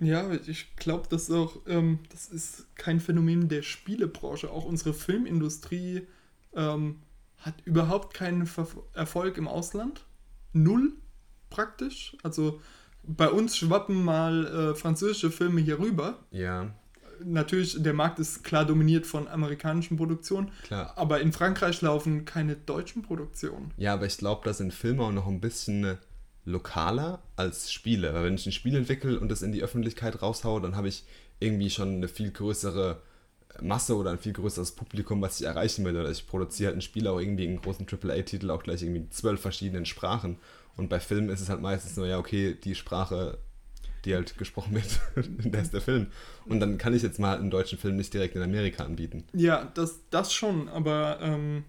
[0.00, 4.50] Ja, ich glaube, das auch, ähm, das ist kein Phänomen der Spielebranche.
[4.50, 6.02] Auch unsere Filmindustrie
[6.54, 6.96] ähm,
[7.38, 10.04] hat überhaupt keinen Ver Erfolg im Ausland.
[10.52, 10.92] Null
[11.50, 12.16] praktisch.
[12.22, 12.60] Also
[13.02, 16.18] bei uns schwappen mal äh, französische Filme hier rüber.
[16.30, 16.74] Ja.
[17.22, 20.50] Natürlich, der Markt ist klar dominiert von amerikanischen Produktionen.
[20.62, 20.94] Klar.
[20.96, 23.72] Aber in Frankreich laufen keine deutschen Produktionen.
[23.76, 25.98] Ja, aber ich glaube, da sind Filme auch noch ein bisschen
[26.46, 28.14] lokaler als Spiele.
[28.14, 31.04] Weil wenn ich ein Spiel entwickle und das in die Öffentlichkeit raushaue, dann habe ich
[31.40, 33.02] irgendwie schon eine viel größere
[33.60, 35.96] Masse oder ein viel größeres Publikum, was ich erreichen will.
[35.96, 39.10] Oder ich produziere halt ein Spiel auch irgendwie in großen AAA-Titel auch gleich irgendwie in
[39.10, 40.38] zwölf verschiedenen Sprachen.
[40.76, 43.38] Und bei Filmen ist es halt meistens nur, ja, okay, die Sprache,
[44.04, 45.00] die halt gesprochen wird,
[45.44, 46.06] der ist der Film.
[46.46, 49.24] Und dann kann ich jetzt mal einen deutschen Film nicht direkt in Amerika anbieten.
[49.34, 51.64] Ja, das, das schon, aber ähm,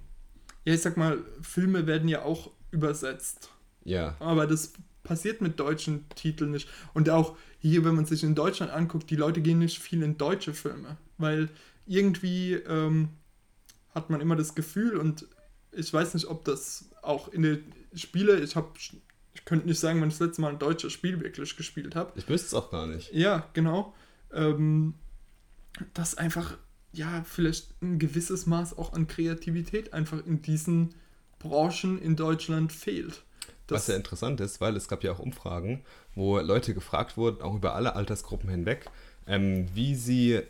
[0.65, 3.49] ja, ich sag mal, Filme werden ja auch übersetzt.
[3.83, 4.15] Ja.
[4.19, 4.73] Aber das
[5.03, 6.69] passiert mit deutschen Titeln nicht.
[6.93, 10.17] Und auch hier, wenn man sich in Deutschland anguckt, die Leute gehen nicht viel in
[10.17, 11.49] deutsche Filme, weil
[11.85, 13.09] irgendwie ähm,
[13.93, 15.27] hat man immer das Gefühl und
[15.71, 20.01] ich weiß nicht, ob das auch in den Spiele, ich habe, ich könnte nicht sagen,
[20.01, 22.11] wann ich das letzte Mal ein deutsches Spiel wirklich gespielt habe.
[22.15, 23.11] Ich wüsste es auch gar nicht.
[23.13, 23.93] Ja, genau.
[24.33, 24.93] Ähm,
[25.93, 26.57] dass einfach,
[26.91, 30.93] ja, vielleicht ein gewisses Maß auch an Kreativität einfach in diesen
[31.39, 33.23] Branchen in Deutschland fehlt.
[33.67, 37.41] Das Was ja interessant ist, weil es gab ja auch Umfragen, wo Leute gefragt wurden,
[37.41, 38.85] auch über alle Altersgruppen hinweg,
[39.27, 40.41] ähm, wie sie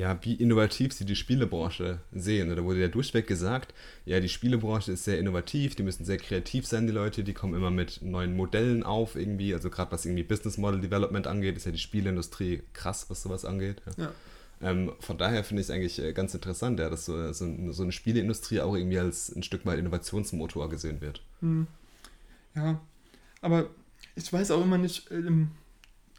[0.00, 2.48] ja, wie innovativ sie die Spielebranche sehen.
[2.56, 3.74] Da wurde ja durchweg gesagt,
[4.06, 7.52] ja, die Spielebranche ist sehr innovativ, die müssen sehr kreativ sein, die Leute, die kommen
[7.52, 9.52] immer mit neuen Modellen auf irgendwie.
[9.52, 13.44] Also gerade was irgendwie Business Model Development angeht, ist ja die Spielindustrie krass, was sowas
[13.44, 13.82] angeht.
[13.98, 14.04] Ja.
[14.04, 14.12] ja.
[14.62, 17.82] Ähm, von daher finde ich es eigentlich äh, ganz interessant, ja, dass so, so, so,
[17.82, 21.22] eine Spieleindustrie auch irgendwie als ein Stück weit Innovationsmotor gesehen wird.
[21.40, 21.66] Hm.
[22.54, 22.80] Ja,
[23.42, 23.68] aber
[24.14, 25.50] ich weiß auch immer nicht, ähm,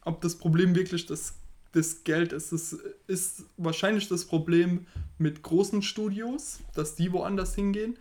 [0.06, 1.34] ob das Problem wirklich das
[1.74, 2.52] das Geld ist.
[2.52, 4.86] Das ist wahrscheinlich das Problem
[5.18, 7.98] mit großen Studios, dass die woanders hingehen.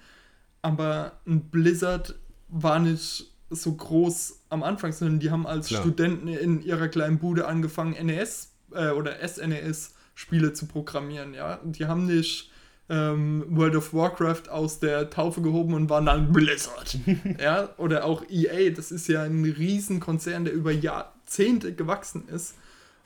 [0.62, 2.16] Aber ein Blizzard
[2.49, 5.83] war nicht so groß am Anfang, sondern die haben als Klar.
[5.83, 11.35] Studenten in ihrer kleinen Bude angefangen, NES äh, oder SNES-Spiele zu programmieren.
[11.35, 11.61] Ja?
[11.64, 12.51] Die haben nicht
[12.89, 16.99] ähm, World of Warcraft aus der Taufe gehoben und waren dann Blizzard.
[17.41, 17.71] ja?
[17.77, 22.55] Oder auch EA, das ist ja ein Riesenkonzern, der über Jahrzehnte gewachsen ist.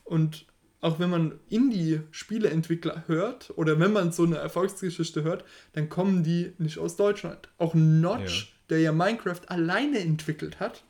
[0.05, 0.47] Und
[0.85, 6.53] auch wenn man Indie-Spieleentwickler hört oder wenn man so eine Erfolgsgeschichte hört, dann kommen die
[6.59, 7.49] nicht aus Deutschland.
[7.57, 8.67] Auch Notch, ja.
[8.69, 10.85] der ja Minecraft alleine entwickelt hat.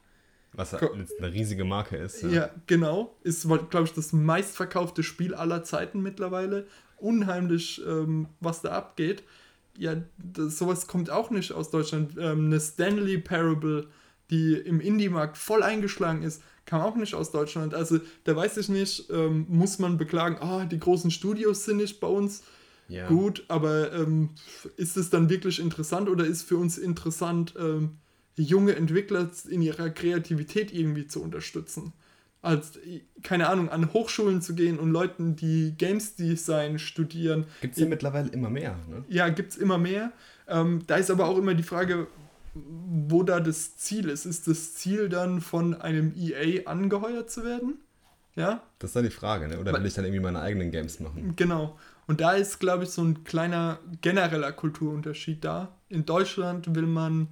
[0.52, 2.22] Was eine riesige Marke ist.
[2.22, 3.16] Ja, ja genau.
[3.22, 6.66] Ist, glaube ich, das meistverkaufte Spiel aller Zeiten mittlerweile.
[6.96, 9.22] Unheimlich, ähm, was da abgeht.
[9.78, 12.14] Ja, das, sowas kommt auch nicht aus Deutschland.
[12.18, 13.86] Ähm, eine Stanley Parable,
[14.30, 17.74] die im Indie-Markt voll eingeschlagen ist, kam auch nicht aus Deutschland.
[17.74, 22.00] Also da weiß ich nicht, ähm, muss man beklagen, ah, die großen Studios sind nicht
[22.00, 22.42] bei uns.
[22.88, 23.06] Ja.
[23.08, 24.30] Gut, aber ähm,
[24.76, 27.96] ist es dann wirklich interessant oder ist für uns interessant, ähm,
[28.36, 31.92] junge Entwickler in ihrer Kreativität irgendwie zu unterstützen?
[32.42, 32.78] Als,
[33.22, 37.46] keine Ahnung, an Hochschulen zu gehen und Leuten, die Games Design studieren.
[37.62, 39.02] Gibt es ja mittlerweile immer mehr, ne?
[39.08, 40.12] Ja, gibt es immer mehr.
[40.46, 42.06] Ähm, da ist aber auch immer die Frage,
[42.54, 44.24] wo da das Ziel ist.
[44.24, 47.78] Ist das Ziel dann von einem EA angeheuert zu werden?
[48.36, 48.62] Ja?
[48.78, 49.58] Das ist dann die Frage, ne?
[49.58, 51.34] oder will ich dann irgendwie meine eigenen Games machen?
[51.36, 51.78] Genau.
[52.06, 55.76] Und da ist, glaube ich, so ein kleiner genereller Kulturunterschied da.
[55.88, 57.28] In Deutschland will man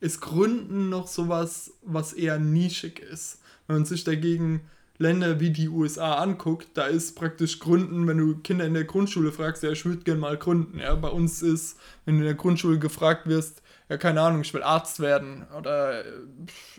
[0.00, 3.40] es gründen noch sowas, was eher nischig ist.
[3.66, 4.62] Wenn man sich dagegen
[4.98, 9.32] Länder wie die USA anguckt, da ist praktisch Gründen, wenn du Kinder in der Grundschule
[9.32, 10.78] fragst, ja, ich würde gerne mal gründen.
[10.78, 13.60] Ja, bei uns ist, wenn du in der Grundschule gefragt wirst,
[13.90, 16.04] ja, keine Ahnung, ich will Arzt werden oder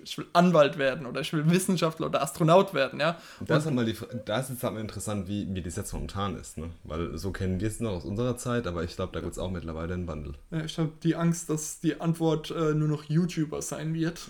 [0.03, 3.19] ich will Anwalt werden oder ich will Wissenschaftler oder Astronaut werden, ja.
[3.41, 3.95] Da ist, halt mal die,
[4.25, 6.71] da ist halt mal interessant, wie, wie das jetzt momentan ist, ne?
[6.83, 9.37] Weil so kennen wir es noch aus unserer Zeit, aber ich glaube, da gibt es
[9.37, 10.33] auch mittlerweile einen Wandel.
[10.49, 14.21] Ja, ich habe die Angst, dass die Antwort äh, nur noch YouTuber sein wird.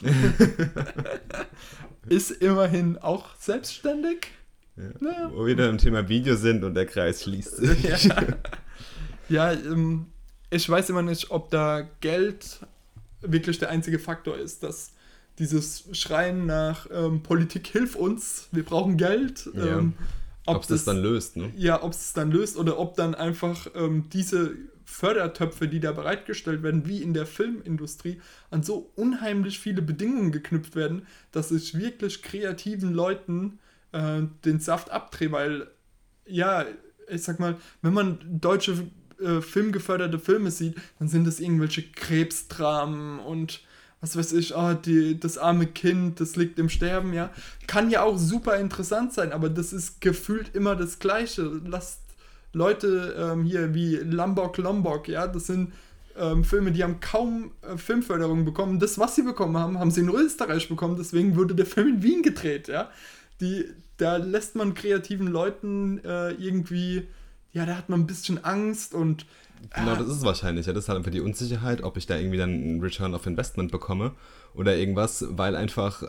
[2.09, 4.27] ist immerhin auch selbstständig.
[4.75, 4.83] Ja.
[4.99, 5.31] Ja.
[5.33, 8.03] Wo wir dann im Thema Video sind und der Kreis schließt sich.
[8.03, 8.23] ja,
[9.29, 10.07] ja ähm,
[10.49, 12.59] ich weiß immer nicht, ob da Geld
[13.21, 14.91] wirklich der einzige Faktor ist, dass
[15.39, 19.49] dieses Schreien nach ähm, Politik hilf uns, wir brauchen Geld.
[19.53, 19.79] Ja.
[19.79, 19.93] Ähm,
[20.45, 21.51] ob es das dann löst, ne?
[21.55, 26.61] Ja, ob es dann löst oder ob dann einfach ähm, diese Fördertöpfe, die da bereitgestellt
[26.61, 28.21] werden, wie in der Filmindustrie,
[28.51, 33.59] an so unheimlich viele Bedingungen geknüpft werden, dass ich wirklich kreativen Leuten
[33.91, 35.67] äh, den Saft abdrehe, weil,
[36.27, 36.65] ja,
[37.09, 38.87] ich sag mal, wenn man deutsche
[39.21, 43.61] äh, filmgeförderte Filme sieht, dann sind das irgendwelche Krebsdramen und
[44.01, 47.31] was weiß ich, oh, die, das arme Kind, das liegt im Sterben, ja.
[47.65, 51.61] Kann ja auch super interessant sein, aber das ist gefühlt immer das Gleiche.
[51.65, 52.01] Lasst
[52.53, 55.73] Leute ähm, hier wie Lombok Lombok, ja, das sind
[56.17, 58.79] ähm, Filme, die haben kaum äh, Filmförderung bekommen.
[58.79, 62.03] Das, was sie bekommen haben, haben sie in Österreich bekommen, deswegen wurde der Film in
[62.03, 62.89] Wien gedreht, ja.
[63.41, 63.65] Die,
[63.97, 67.07] da lässt man kreativen Leuten äh, irgendwie
[67.55, 69.25] ja, da hat man ein bisschen Angst und.
[69.73, 69.95] Genau, ah.
[69.95, 70.65] das ist es wahrscheinlich.
[70.65, 73.25] Ja, das ist halt einfach die Unsicherheit, ob ich da irgendwie dann einen Return of
[73.25, 74.11] Investment bekomme
[74.53, 76.03] oder irgendwas, weil einfach,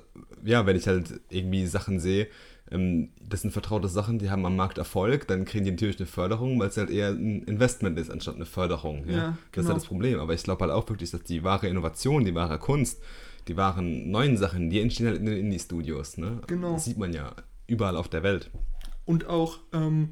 [0.44, 2.26] ja, wenn ich halt irgendwie Sachen sehe,
[2.72, 6.06] ähm, das sind vertraute Sachen, die haben am Markt Erfolg, dann kriegen die natürlich eine
[6.06, 9.08] Förderung, weil es halt eher ein Investment ist, anstatt eine Förderung.
[9.08, 9.16] Ja?
[9.16, 9.30] ja genau.
[9.30, 9.74] Das ist halt genau.
[9.74, 10.18] das Problem.
[10.18, 13.00] Aber ich glaube halt auch wirklich, dass die wahre Innovation, die wahre Kunst,
[13.46, 16.18] die wahren neuen Sachen, die entstehen halt in den Indie-Studios.
[16.18, 16.40] Ne?
[16.48, 16.72] Genau.
[16.72, 17.36] Das sieht man ja
[17.68, 18.50] überall auf der Welt.
[19.04, 20.10] Und auch, ähm,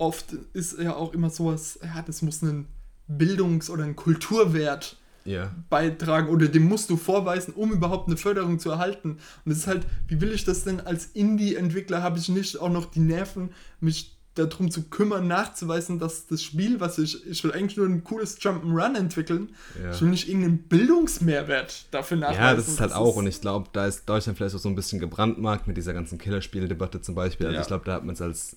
[0.00, 2.66] oft ist ja auch immer sowas, ja, das muss einen
[3.06, 4.96] Bildungs- oder einen Kulturwert
[5.26, 5.54] yeah.
[5.68, 9.18] beitragen oder dem musst du vorweisen, um überhaupt eine Förderung zu erhalten.
[9.44, 12.70] Und es ist halt, wie will ich das denn als Indie-Entwickler, habe ich nicht auch
[12.70, 17.52] noch die Nerven, mich darum zu kümmern, nachzuweisen, dass das Spiel, was ich, ich will
[17.52, 19.50] eigentlich nur ein cooles Jump'n'Run entwickeln,
[19.82, 19.90] ja.
[19.90, 22.42] ich will nicht irgendeinen Bildungsmehrwert dafür nachweisen.
[22.42, 24.60] Ja, das ist halt das auch, ist und ich glaube, da ist Deutschland vielleicht auch
[24.60, 27.48] so ein bisschen gebrandmarkt mit dieser ganzen Killerspieldebatte zum Beispiel.
[27.48, 27.60] Also ja.
[27.62, 28.56] ich glaube, da hat man es als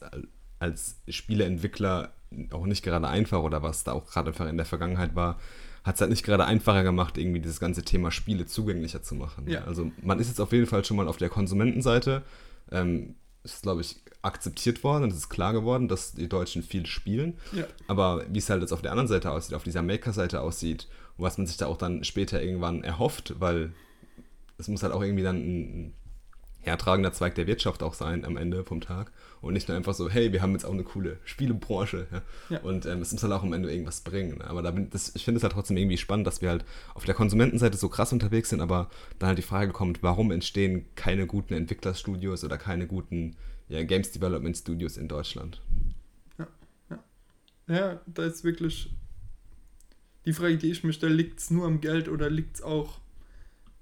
[0.64, 2.14] als Spieleentwickler
[2.52, 5.40] auch nicht gerade einfach oder was da auch gerade in der Vergangenheit war,
[5.84, 9.48] hat es halt nicht gerade einfacher gemacht, irgendwie dieses ganze Thema Spiele zugänglicher zu machen.
[9.50, 9.66] Ja.
[9.66, 12.24] Also man ist jetzt auf jeden Fall schon mal auf der Konsumentenseite.
[12.72, 16.86] Ähm, ist, glaube ich, akzeptiert worden und es ist klar geworden, dass die Deutschen viel
[16.86, 17.38] spielen.
[17.52, 17.66] Ja.
[17.88, 20.88] Aber wie es halt jetzt auf der anderen Seite aussieht, auf dieser Maker-Seite aussieht
[21.18, 23.74] und was man sich da auch dann später irgendwann erhofft, weil
[24.58, 25.94] es muss halt auch irgendwie dann ein,
[26.64, 29.12] hertragender Zweig der Wirtschaft auch sein am Ende vom Tag
[29.44, 32.22] und nicht nur einfach so, hey, wir haben jetzt auch eine coole Spielebranche ja?
[32.50, 32.60] ja.
[32.62, 34.42] und ähm, es muss halt auch am Ende irgendwas bringen.
[34.42, 36.64] Aber da bin, das, ich finde es halt trotzdem irgendwie spannend, dass wir halt
[36.96, 38.90] auf der Konsumentenseite so krass unterwegs sind, aber
[39.20, 43.36] dann halt die Frage kommt, warum entstehen keine guten Entwicklerstudios oder keine guten
[43.68, 45.62] ja, Games Development Studios in Deutschland?
[46.40, 46.48] Ja,
[46.90, 47.04] ja.
[47.68, 48.96] Ja, da ist wirklich
[50.26, 53.02] die Frage, die ich mir stelle, liegt es nur am Geld oder liegt es auch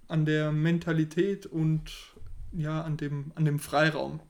[0.07, 1.91] an der Mentalität und
[2.51, 4.21] ja, an dem, an dem Freiraum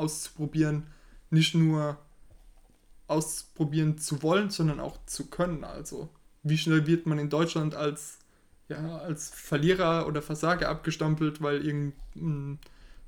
[0.00, 0.86] auszuprobieren,
[1.30, 1.98] nicht nur
[3.06, 5.64] ausprobieren zu wollen, sondern auch zu können.
[5.64, 6.08] Also
[6.42, 8.18] wie schnell wird man in Deutschland als,
[8.68, 12.58] ja, als Verlierer oder Versager abgestampelt, weil irgendeine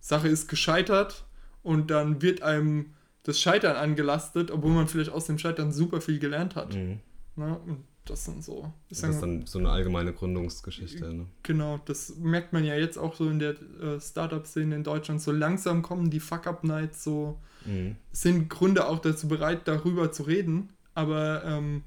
[0.01, 1.25] Sache ist gescheitert
[1.63, 6.19] und dann wird einem das Scheitern angelastet, obwohl man vielleicht aus dem Scheitern super viel
[6.19, 6.75] gelernt hat.
[6.75, 7.01] Mhm.
[7.37, 8.73] Na, und das sind so.
[8.89, 11.15] Das ist dann so eine allgemeine Gründungsgeschichte.
[11.15, 11.27] Ne?
[11.43, 15.23] Genau, das merkt man ja jetzt auch so in der äh, Startup-Szene in Deutschland.
[15.23, 17.97] So langsam kommen die Fuck-Up-Nights, so mhm.
[18.11, 20.71] sind Gründe auch dazu bereit, darüber zu reden.
[20.95, 21.83] Aber ähm,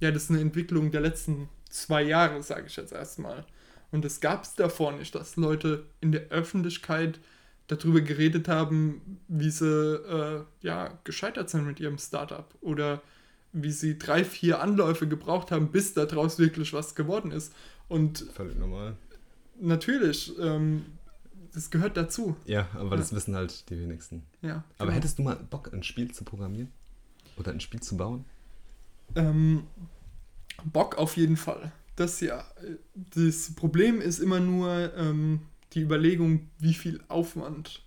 [0.00, 3.46] ja, das ist eine Entwicklung der letzten zwei Jahre, sage ich jetzt erstmal.
[3.92, 7.20] Und es gab es davor nicht, dass Leute in der Öffentlichkeit
[7.68, 13.00] darüber geredet haben, wie sie äh, ja, gescheitert sind mit ihrem Startup oder
[13.52, 17.52] wie sie drei, vier Anläufe gebraucht haben, bis daraus wirklich was geworden ist.
[17.88, 18.96] Und völlig normal.
[19.60, 20.84] Natürlich, ähm,
[21.52, 22.36] das gehört dazu.
[22.46, 22.96] Ja, aber ja.
[22.96, 24.22] das wissen halt die wenigsten.
[24.40, 24.64] Ja.
[24.78, 24.92] Aber genau.
[24.92, 26.72] hättest du mal Bock, ein Spiel zu programmieren?
[27.36, 28.24] Oder ein Spiel zu bauen?
[29.14, 29.64] Ähm,
[30.64, 31.72] Bock auf jeden Fall.
[31.96, 32.44] Das ja.
[32.94, 35.40] Das Problem ist immer nur ähm,
[35.72, 37.82] die Überlegung, wie viel Aufwand.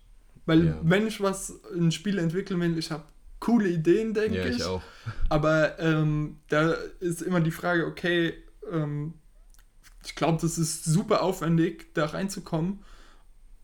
[0.45, 0.80] Weil ja.
[0.84, 3.03] wenn ich was, ein Spiel entwickeln will, ich habe
[3.46, 4.58] coole Ideen, denke ja, ich.
[4.58, 4.64] ich.
[4.64, 4.82] auch.
[5.30, 8.34] Aber ähm, da ist immer die Frage, okay,
[8.72, 9.14] ähm,
[10.04, 12.80] ich glaube, das ist super aufwendig, da reinzukommen.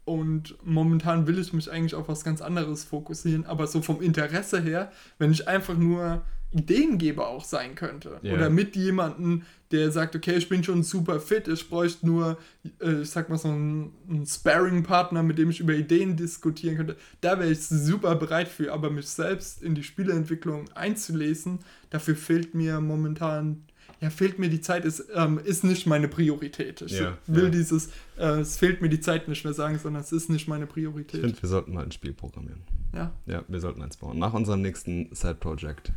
[0.06, 3.46] Und momentan will ich mich eigentlich auf was ganz anderes fokussieren.
[3.46, 6.22] Aber so vom Interesse her, wenn ich einfach nur
[6.52, 8.20] Ideengeber auch sein könnte.
[8.24, 8.34] Ja.
[8.34, 12.38] Oder mit jemandem, der sagt, okay, ich bin schon super fit, ich bräuchte nur,
[12.82, 16.98] äh, ich sag mal so einen, einen Sparring-Partner, mit dem ich über Ideen diskutieren könnte.
[17.22, 22.54] Da wäre ich super bereit für, aber mich selbst in die Spieleentwicklung einzulesen, dafür fehlt
[22.54, 23.64] mir momentan,
[24.02, 26.82] ja, fehlt mir die Zeit, ist, ähm, ist nicht meine Priorität.
[26.82, 27.50] Ich Ja, will ja.
[27.52, 30.66] dieses, äh, es fehlt mir die Zeit nicht mehr sagen, sondern es ist nicht meine
[30.66, 31.22] Ich Priorität.
[31.22, 32.62] finde, wir sollten mal ein Spiel programmieren.
[32.94, 34.20] Ja, Ja, wir sollten eins bauen.
[34.20, 35.94] Nach unserem nächsten Side-Project.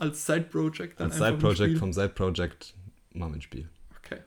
[0.00, 2.74] Als Side-Project dann Als Side-Project vom Side-Project
[3.12, 3.68] machen wir ein Spiel.
[4.04, 4.18] Okay.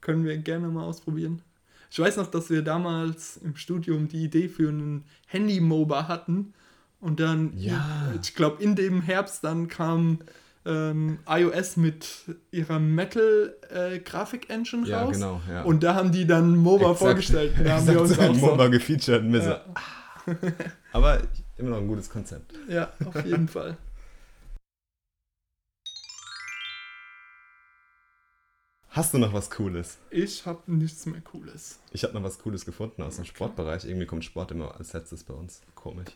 [0.00, 1.42] Können wir gerne mal ausprobieren.
[1.90, 6.54] Ich weiß noch, dass wir damals im Studium die Idee für einen Handy-MOBA hatten.
[7.00, 8.12] Und dann, Ja.
[8.22, 10.18] ich glaube, in dem Herbst dann kam
[10.64, 12.08] ähm, iOS mit
[12.52, 15.14] ihrer Metal-Grafik-Engine Ja, raus.
[15.16, 15.40] genau.
[15.50, 15.62] Ja.
[15.62, 17.52] Und da haben die dann MOBA Exakt- vorgestellt.
[17.64, 19.24] Da haben wir uns auch so, MOBA gefeatured.
[19.44, 19.60] Ja.
[20.92, 21.18] Aber
[21.56, 22.54] immer noch ein gutes Konzept.
[22.68, 23.76] Ja, auf jeden Fall.
[28.94, 29.96] Hast du noch was Cooles?
[30.10, 31.80] Ich habe nichts mehr Cooles.
[31.92, 33.86] Ich habe noch was Cooles gefunden aus dem Sportbereich.
[33.86, 35.62] Irgendwie kommt Sport immer als letztes bei uns.
[35.74, 36.10] Komisch.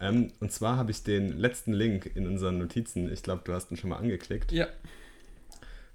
[0.00, 3.70] Ähm, und zwar habe ich den letzten Link in unseren Notizen, ich glaube, du hast
[3.70, 4.52] ihn schon mal angeklickt.
[4.52, 4.66] Ja,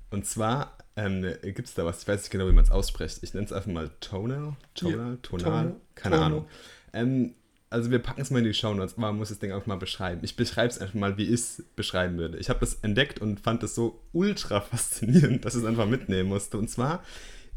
[0.10, 3.20] Und zwar ähm, gibt es da was, ich weiß nicht genau, wie man es ausspricht.
[3.22, 4.56] Ich nenne es einfach mal Tonal.
[4.74, 5.20] Tonal?
[5.22, 5.44] Tonal?
[5.44, 5.76] Tonal.
[5.94, 6.26] Keine Tonal.
[6.26, 6.48] Ahnung.
[6.92, 7.36] Ähm,
[7.70, 9.78] also wir packen es mal in die Show Notes, man muss das Ding auch mal
[9.78, 10.22] beschreiben.
[10.24, 12.38] Ich beschreibe es einfach mal, wie ich es beschreiben würde.
[12.38, 16.30] Ich habe das entdeckt und fand es so ultra faszinierend, dass ich es einfach mitnehmen
[16.30, 16.58] musste.
[16.58, 17.04] Und zwar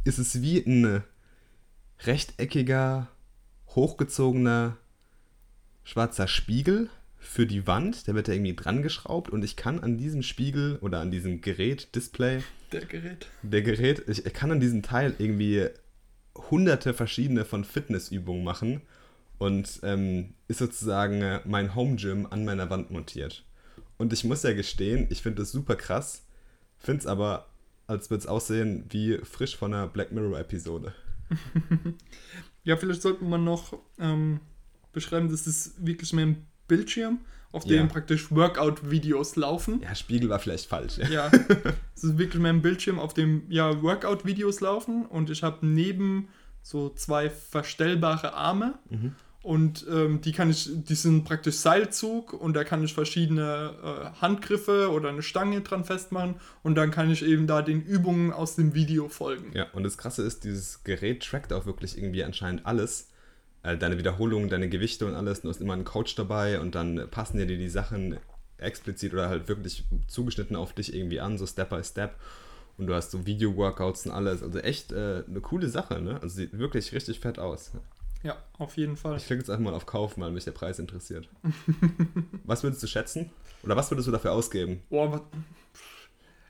[0.04, 1.02] ist es wie ein
[2.00, 3.08] rechteckiger,
[3.68, 4.76] hochgezogener,
[5.82, 8.06] schwarzer Spiegel für die Wand.
[8.06, 11.40] Der wird da irgendwie dran geschraubt und ich kann an diesem Spiegel oder an diesem
[11.40, 13.28] Gerät, Display, der Gerät.
[13.42, 15.68] der Gerät, ich kann an diesem Teil irgendwie
[16.50, 18.82] hunderte verschiedene von Fitnessübungen machen
[19.43, 23.45] und ähm, ist sozusagen äh, mein Home Gym an meiner Wand montiert.
[23.99, 26.22] Und ich muss ja gestehen, ich finde das super krass,
[26.78, 27.47] finde es aber,
[27.86, 30.93] als würde es aussehen wie frisch von einer Black Mirror Episode.
[32.64, 34.38] Ja, vielleicht sollte man noch ähm,
[34.93, 37.18] beschreiben, das ist wirklich mehr ein Bildschirm,
[37.51, 37.76] auf Ja.
[37.78, 39.80] dem praktisch Workout-Videos laufen.
[39.82, 40.99] Ja, Spiegel war vielleicht falsch.
[40.99, 41.09] Ja.
[41.09, 41.30] Ja,
[41.97, 46.28] es ist wirklich mehr ein Bildschirm, auf dem ja Workout-Videos laufen und ich habe neben
[46.62, 49.16] so zwei verstellbare Arme Mhm.
[49.43, 54.20] Und ähm, die kann ich, die sind praktisch Seilzug und da kann ich verschiedene äh,
[54.20, 58.55] Handgriffe oder eine Stange dran festmachen und dann kann ich eben da den Übungen aus
[58.55, 59.51] dem Video folgen.
[59.55, 63.09] Ja, und das Krasse ist, dieses Gerät trackt auch wirklich irgendwie anscheinend alles.
[63.64, 65.40] Äh, Deine Wiederholungen, deine Gewichte und alles.
[65.40, 68.18] Du hast immer einen Coach dabei und dann passen dir die Sachen
[68.59, 72.14] explizit oder halt wirklich zugeschnitten auf dich irgendwie an, so Step by Step.
[72.78, 74.43] Und du hast so Video-Workouts und alles.
[74.43, 76.20] Also echt äh, eine coole Sache, ne?
[76.22, 77.72] Also sieht wirklich richtig fett aus.
[78.23, 79.16] Ja, auf jeden Fall.
[79.16, 81.29] Ich klicke jetzt einfach mal auf Kaufen, weil mich der Preis interessiert.
[82.45, 83.31] was würdest du schätzen?
[83.62, 84.83] Oder was würdest du dafür ausgeben?
[84.91, 85.20] Boah, was,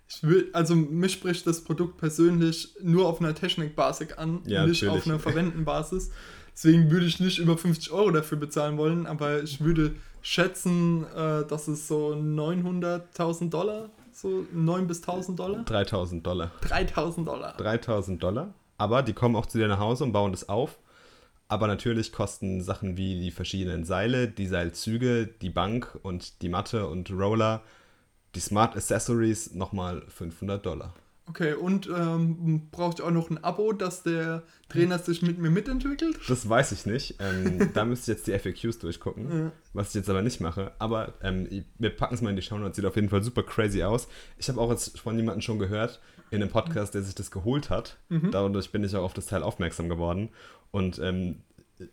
[0.08, 4.82] ich will, also mich spricht das Produkt persönlich nur auf einer Technikbasis an, Ja, nicht
[4.82, 5.02] natürlich.
[5.02, 6.10] auf einer Verwendenbasis.
[6.54, 11.46] Deswegen würde ich nicht über 50 Euro dafür bezahlen wollen, aber ich würde schätzen, äh,
[11.46, 16.50] dass es so 900.000 Dollar, so 9 bis 1000 Dollar, 3000 Dollar.
[16.60, 17.56] 3000 Dollar.
[17.56, 18.54] 3000 Dollar.
[18.76, 20.78] Aber die kommen auch zu dir nach Hause und bauen das auf.
[21.52, 26.86] Aber natürlich kosten Sachen wie die verschiedenen Seile, die Seilzüge, die Bank und die Matte
[26.88, 27.60] und Roller,
[28.34, 30.94] die Smart Accessories nochmal 500 Dollar.
[31.28, 35.50] Okay, und ähm, braucht ihr auch noch ein Abo, dass der Trainer sich mit mir
[35.50, 36.18] mitentwickelt?
[36.26, 37.16] Das weiß ich nicht.
[37.20, 39.52] Ähm, da müsste ich jetzt die FAQs durchgucken, Ja.
[39.74, 40.72] was ich jetzt aber nicht mache.
[40.78, 41.46] Aber ähm,
[41.78, 42.76] wir packen es mal in die Show Notes.
[42.76, 44.08] Sieht auf jeden Fall super crazy aus.
[44.38, 46.00] Ich habe auch jetzt von jemandem schon gehört,
[46.30, 47.98] in einem Podcast, der sich das geholt hat.
[48.08, 50.30] Dadurch bin ich auch auf das Teil aufmerksam geworden.
[50.72, 51.42] Und ähm,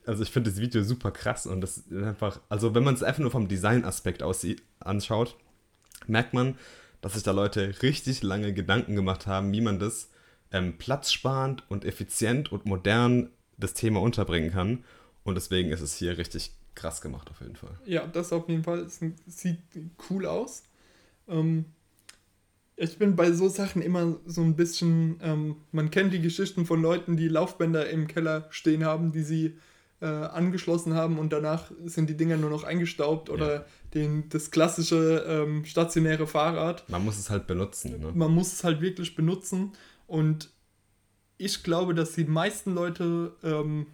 [0.05, 3.03] also ich finde das Video super krass und das ist einfach, also wenn man es
[3.03, 5.35] einfach nur vom Design-Aspekt aussieht, anschaut,
[6.07, 6.57] merkt man,
[7.01, 10.09] dass sich da Leute richtig lange Gedanken gemacht haben, wie man das
[10.51, 14.83] ähm, platzsparend und effizient und modern das Thema unterbringen kann.
[15.23, 17.77] Und deswegen ist es hier richtig krass gemacht auf jeden Fall.
[17.85, 18.79] Ja, das auf jeden Fall.
[18.79, 19.59] Es sieht
[20.09, 20.63] cool aus.
[21.27, 21.65] Ähm,
[22.81, 26.81] ich bin bei so Sachen immer so ein bisschen, ähm, man kennt die Geschichten von
[26.81, 29.57] Leuten, die Laufbänder im Keller stehen haben, die sie
[30.01, 35.25] äh, angeschlossen haben und danach sind die Dinger nur noch eingestaubt oder den, das klassische
[35.27, 36.87] ähm, stationäre Fahrrad.
[36.89, 37.99] Man muss es halt benutzen.
[37.99, 38.11] Ne?
[38.13, 39.73] Man muss es halt wirklich benutzen
[40.07, 40.49] und
[41.37, 43.87] ich glaube, dass die meisten Leute ähm,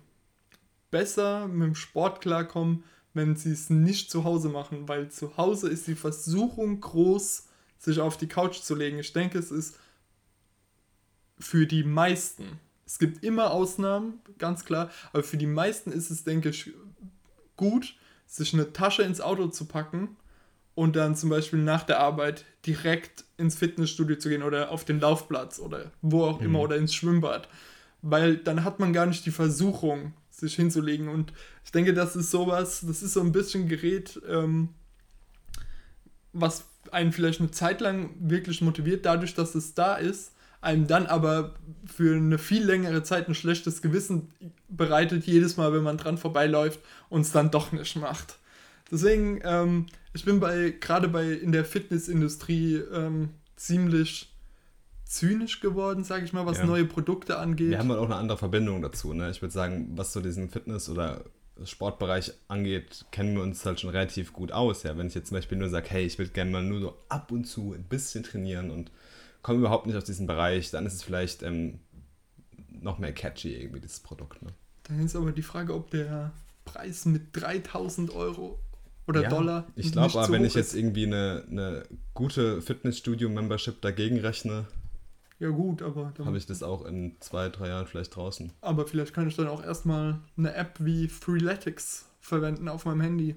[0.91, 2.83] besser mit dem Sport klarkommen,
[3.15, 7.99] wenn sie es nicht zu Hause machen, weil zu Hause ist die Versuchung groß, sich
[7.99, 8.99] auf die Couch zu legen.
[8.99, 9.77] Ich denke, es ist
[11.39, 12.59] für die meisten.
[12.85, 16.71] Es gibt immer Ausnahmen, ganz klar, aber für die meisten ist es, denke ich,
[17.57, 17.95] gut,
[18.27, 20.17] sich eine Tasche ins Auto zu packen
[20.75, 24.99] und dann zum Beispiel nach der Arbeit direkt ins Fitnessstudio zu gehen oder auf den
[24.99, 27.47] Laufplatz oder wo auch immer oder ins Schwimmbad.
[28.01, 31.07] Weil dann hat man gar nicht die Versuchung, sich hinzulegen.
[31.07, 34.69] Und ich denke, das ist sowas, das ist so ein bisschen Gerät, ähm,
[36.33, 41.05] was einen vielleicht eine Zeit lang wirklich motiviert, dadurch, dass es da ist, einem dann
[41.05, 41.53] aber
[41.85, 44.31] für eine viel längere Zeit ein schlechtes Gewissen
[44.67, 46.79] bereitet, jedes Mal, wenn man dran vorbeiläuft
[47.09, 48.39] und es dann doch nicht macht.
[48.91, 54.33] Deswegen, ähm, ich bin bei, gerade bei in der Fitnessindustrie ähm, ziemlich
[55.05, 56.65] zynisch geworden, sage ich mal, was ja.
[56.65, 57.69] neue Produkte angeht.
[57.69, 59.13] Wir haben halt auch eine andere Verbindung dazu.
[59.13, 59.29] Ne?
[59.29, 61.23] Ich würde sagen, was so diesen Fitness- oder
[61.63, 64.83] Sportbereich angeht, kennen wir uns halt schon relativ gut aus.
[64.83, 64.97] Ja?
[64.97, 67.31] Wenn ich jetzt zum Beispiel nur sage, hey, ich würde gerne mal nur so ab
[67.31, 68.91] und zu ein bisschen trainieren und
[69.41, 71.79] komme überhaupt nicht aus diesem Bereich, dann ist es vielleicht ähm,
[72.81, 74.41] noch mehr catchy irgendwie, dieses Produkt.
[74.41, 74.51] Ne?
[74.83, 76.31] Dann ist aber die Frage, ob der
[76.65, 78.59] Preis mit 3000 Euro
[79.07, 79.67] oder ja, Dollar.
[79.75, 81.83] Ich glaube aber, wenn ich jetzt irgendwie eine, eine
[82.13, 84.65] gute Fitnessstudio-Membership dagegen rechne,
[85.39, 86.13] ja, gut, aber.
[86.23, 88.51] Habe ich das auch in zwei, drei Jahren vielleicht draußen.
[88.61, 93.35] Aber vielleicht kann ich dann auch erstmal eine App wie Freeletics verwenden auf meinem Handy.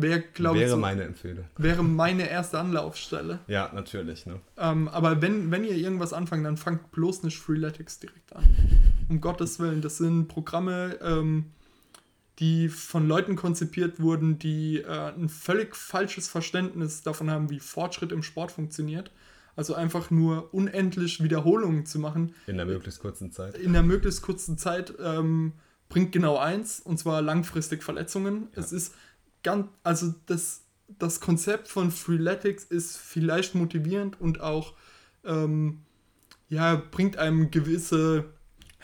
[0.00, 1.46] Wär, wäre ich, so, meine Empfehlung.
[1.56, 3.40] Wäre meine erste Anlaufstelle.
[3.48, 4.26] Ja, natürlich.
[4.26, 4.38] Ne?
[4.56, 8.44] Ähm, aber wenn, wenn ihr irgendwas anfangt, dann fangt bloß nicht Freeletics direkt an.
[9.08, 9.82] Um Gottes Willen.
[9.82, 11.46] Das sind Programme, ähm,
[12.38, 18.12] die von Leuten konzipiert wurden, die äh, ein völlig falsches Verständnis davon haben, wie Fortschritt
[18.12, 19.10] im Sport funktioniert.
[19.58, 22.32] Also einfach nur unendlich Wiederholungen zu machen.
[22.46, 23.58] In der möglichst kurzen Zeit.
[23.58, 25.52] In der möglichst kurzen Zeit ähm,
[25.88, 28.46] bringt genau eins, und zwar langfristig Verletzungen.
[28.54, 28.62] Ja.
[28.62, 28.94] Es ist
[29.42, 30.62] ganz, also das,
[31.00, 34.74] das Konzept von Freeletics ist vielleicht motivierend und auch,
[35.24, 35.80] ähm,
[36.48, 38.26] ja, bringt einem gewisse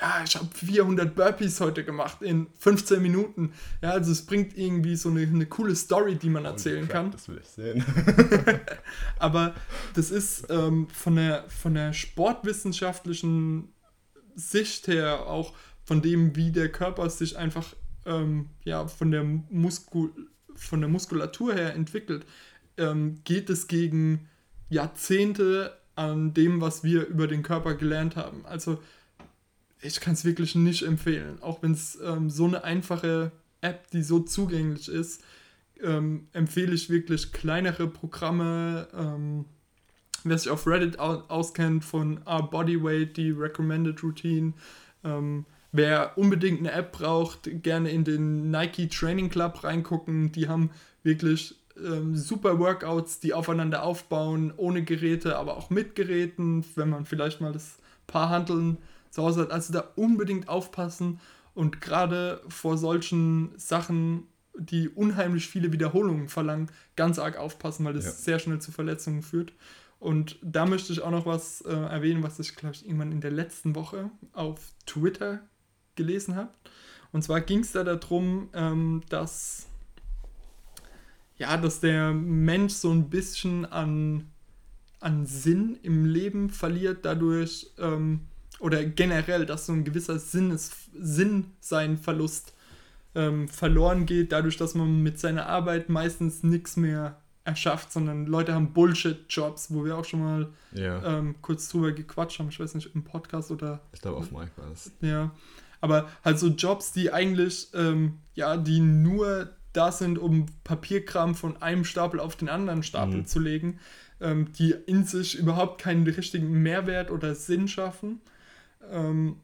[0.00, 3.52] ja, ich habe 400 Burpees heute gemacht in 15 Minuten.
[3.80, 7.12] Ja, also es bringt irgendwie so eine, eine coole Story, die man erzählen kann.
[7.12, 7.84] Das will ich sehen.
[9.18, 9.54] Aber
[9.94, 13.72] das ist ähm, von, der, von der sportwissenschaftlichen
[14.34, 17.74] Sicht her auch von dem, wie der Körper sich einfach
[18.04, 20.12] ähm, ja, von, der Muskul
[20.56, 22.24] von der Muskulatur her entwickelt,
[22.76, 24.28] ähm, geht es gegen
[24.68, 28.44] Jahrzehnte an dem, was wir über den Körper gelernt haben.
[28.46, 28.78] Also
[29.84, 31.38] ich kann es wirklich nicht empfehlen.
[31.42, 35.22] Auch wenn es ähm, so eine einfache App, die so zugänglich ist,
[35.82, 38.88] ähm, empfehle ich wirklich kleinere Programme.
[38.96, 39.44] Ähm,
[40.24, 44.54] wer sich auf Reddit auskennt von Our Bodyweight, die Recommended Routine.
[45.04, 50.32] Ähm, wer unbedingt eine App braucht, gerne in den Nike Training Club reingucken.
[50.32, 50.70] Die haben
[51.02, 57.04] wirklich ähm, super Workouts, die aufeinander aufbauen, ohne Geräte, aber auch mit Geräten, wenn man
[57.04, 57.76] vielleicht mal das
[58.06, 58.78] Paar Handeln
[59.14, 59.52] zu Hause hat.
[59.52, 61.20] Also da unbedingt aufpassen
[61.54, 64.24] und gerade vor solchen Sachen,
[64.58, 68.10] die unheimlich viele Wiederholungen verlangen, ganz arg aufpassen, weil das ja.
[68.10, 69.52] sehr schnell zu Verletzungen führt.
[70.00, 73.20] Und da möchte ich auch noch was äh, erwähnen, was ich, glaube ich, irgendwann in
[73.20, 75.40] der letzten Woche auf Twitter
[75.94, 76.50] gelesen habe.
[77.12, 79.66] Und zwar ging es da darum, ähm, dass,
[81.38, 84.32] ja, dass der Mensch so ein bisschen an,
[84.98, 88.26] an Sinn im Leben verliert, dadurch, ähm,
[88.60, 92.54] oder generell, dass so ein gewisser Sinnes, Sinn sein Verlust
[93.14, 98.54] ähm, verloren geht, dadurch, dass man mit seiner Arbeit meistens nichts mehr erschafft, sondern Leute
[98.54, 101.18] haben Bullshit-Jobs, wo wir auch schon mal ja.
[101.18, 103.80] ähm, kurz drüber gequatscht haben, ich weiß nicht, im Podcast oder.
[103.92, 104.90] Ich glaube, auf Mike war es.
[105.00, 105.30] Ja.
[105.80, 111.60] Aber halt so Jobs, die eigentlich, ähm, ja, die nur da sind, um Papierkram von
[111.60, 113.26] einem Stapel auf den anderen Stapel mhm.
[113.26, 113.78] zu legen,
[114.20, 118.20] ähm, die in sich überhaupt keinen richtigen Mehrwert oder Sinn schaffen.
[118.90, 119.36] Ähm,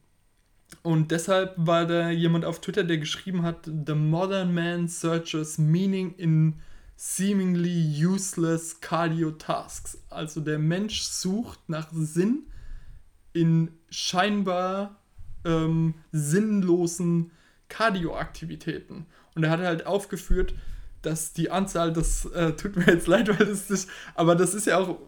[0.83, 6.15] und deshalb war da jemand auf Twitter, der geschrieben hat, The modern man searches meaning
[6.17, 6.57] in
[6.97, 9.99] seemingly useless cardio tasks.
[10.11, 12.45] Also der Mensch sucht nach Sinn
[13.33, 14.97] in scheinbar
[15.45, 17.31] ähm, sinnlosen
[17.69, 19.07] Cardio-Aktivitäten.
[19.35, 20.55] Und er hat halt aufgeführt,
[21.03, 24.67] dass die Anzahl, das äh, tut mir jetzt leid, weil das ist, aber das ist
[24.67, 24.99] ja auch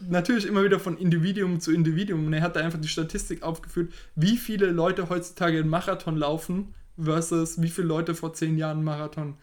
[0.00, 2.26] natürlich immer wieder von Individuum zu Individuum.
[2.26, 6.74] Und er hat da einfach die Statistik aufgeführt, wie viele Leute heutzutage einen Marathon laufen
[6.98, 9.36] versus wie viele Leute vor zehn Jahren einen Marathon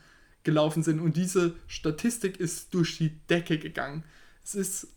[0.44, 1.00] gelaufen sind.
[1.00, 4.04] Und diese Statistik ist durch die Decke gegangen.
[4.44, 4.88] Es ist.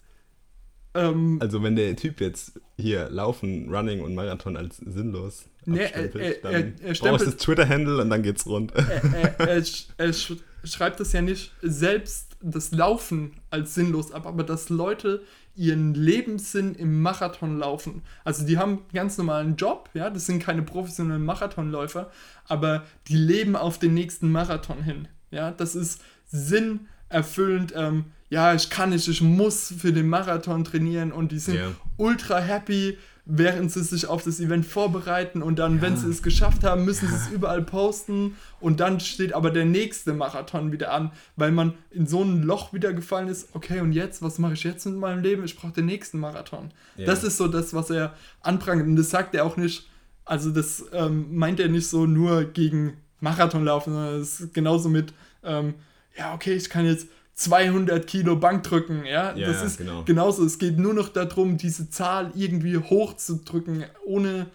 [0.95, 6.15] Ähm, also, wenn der Typ jetzt hier Laufen, Running und Marathon als sinnlos nee, er,
[6.15, 8.73] er, dann er, brauchst das Twitter-Handle und dann geht's rund.
[8.75, 9.65] Er, er,
[9.99, 10.13] er
[10.65, 15.23] schreibt das ja nicht selbst das Laufen als sinnlos ab, aber dass Leute
[15.57, 18.03] ihren Lebenssinn im Marathon laufen.
[18.25, 22.11] Also die haben einen ganz normalen Job, ja, das sind keine professionellen Marathonläufer,
[22.47, 25.09] aber die leben auf den nächsten Marathon hin.
[25.31, 30.63] Ja, das ist Sinn erfüllend, ähm, ja, ich kann nicht, ich muss für den Marathon
[30.65, 31.73] trainieren und die sind Ja.
[31.97, 32.97] ultra happy,
[33.33, 37.09] während sie sich auf das Event vorbereiten und dann, wenn sie es geschafft haben, müssen
[37.09, 41.75] sie es überall posten und dann steht aber der nächste Marathon wieder an, weil man
[41.91, 44.97] in so ein Loch wieder gefallen ist, okay, und jetzt, was mache ich jetzt mit
[44.97, 45.45] meinem Leben?
[45.45, 46.73] Ich brauche den nächsten Marathon.
[46.97, 47.07] Ja.
[47.07, 49.89] Das ist so das, was er anprangert und das sagt er auch nicht,
[50.25, 54.89] also das ähm, meint er nicht so nur gegen Marathon laufen, sondern es ist genauso
[54.89, 55.13] mit,
[55.45, 55.75] ähm,
[56.19, 57.07] ja, okay, ich kann jetzt
[57.41, 60.05] 200 Kilo Bank drücken, ja, Ja, das ist genau.
[60.05, 60.45] genauso.
[60.45, 64.47] Es geht nur noch darum, diese Zahl irgendwie hochzudrücken, ohne,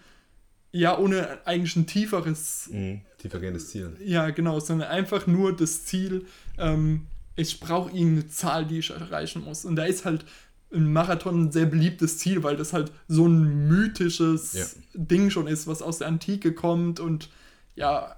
[0.72, 3.00] ja, ohne eigentlich ein tieferes, Mhm.
[3.18, 3.96] Tiefergehendes Ziel.
[4.04, 6.26] ja, genau, sondern einfach nur das Ziel,
[6.58, 9.64] ähm, ich brauche irgendeine Zahl, die ich erreichen muss.
[9.64, 10.24] Und da ist halt
[10.72, 14.64] ein Marathon ein sehr beliebtes Ziel, weil das halt so ein mythisches Ja.
[14.94, 17.30] Ding schon ist, was aus der Antike kommt und
[17.74, 18.14] ja,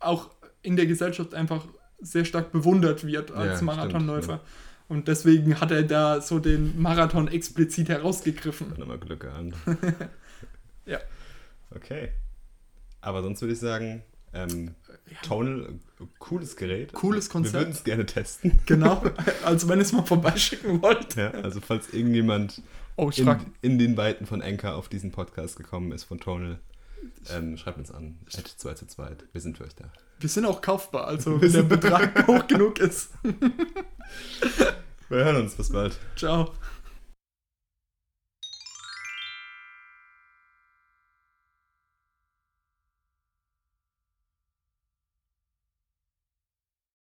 [0.00, 0.30] auch
[0.62, 1.64] in der Gesellschaft einfach
[2.02, 4.40] sehr stark bewundert wird als Ja, Marathonläufer.
[4.40, 8.68] stimmt, Und deswegen hat er da so den Marathon explizit herausgegriffen.
[8.70, 9.54] Dann immer Glück gehabt.
[10.84, 10.98] Ja.
[11.74, 12.08] Okay.
[13.00, 14.02] Aber sonst würde ich sagen,
[14.34, 14.74] ähm,
[15.22, 16.92] Tonal, äh, cooles Gerät.
[16.92, 17.54] Cooles Konzept.
[17.54, 18.58] Wir würden es gerne testen.
[18.66, 19.02] Genau,
[19.44, 21.14] also wenn ihr es mal vorbeischicken wollt.
[21.16, 22.62] Ja, also falls irgendjemand
[22.96, 26.58] Oh, in, in den Weiten von Anchor auf diesen Podcast gekommen ist von Tonal,
[27.30, 28.18] ähm, schreibt uns an.
[28.36, 29.16] At 2 zu 2.
[29.32, 29.84] Wir sind für euch da.
[30.22, 33.10] Wir sind auch kaufbar, also wenn der Betrag hoch genug ist.
[35.08, 35.54] Wir hören uns.
[35.54, 35.98] Bis bald.
[36.16, 36.52] Ciao.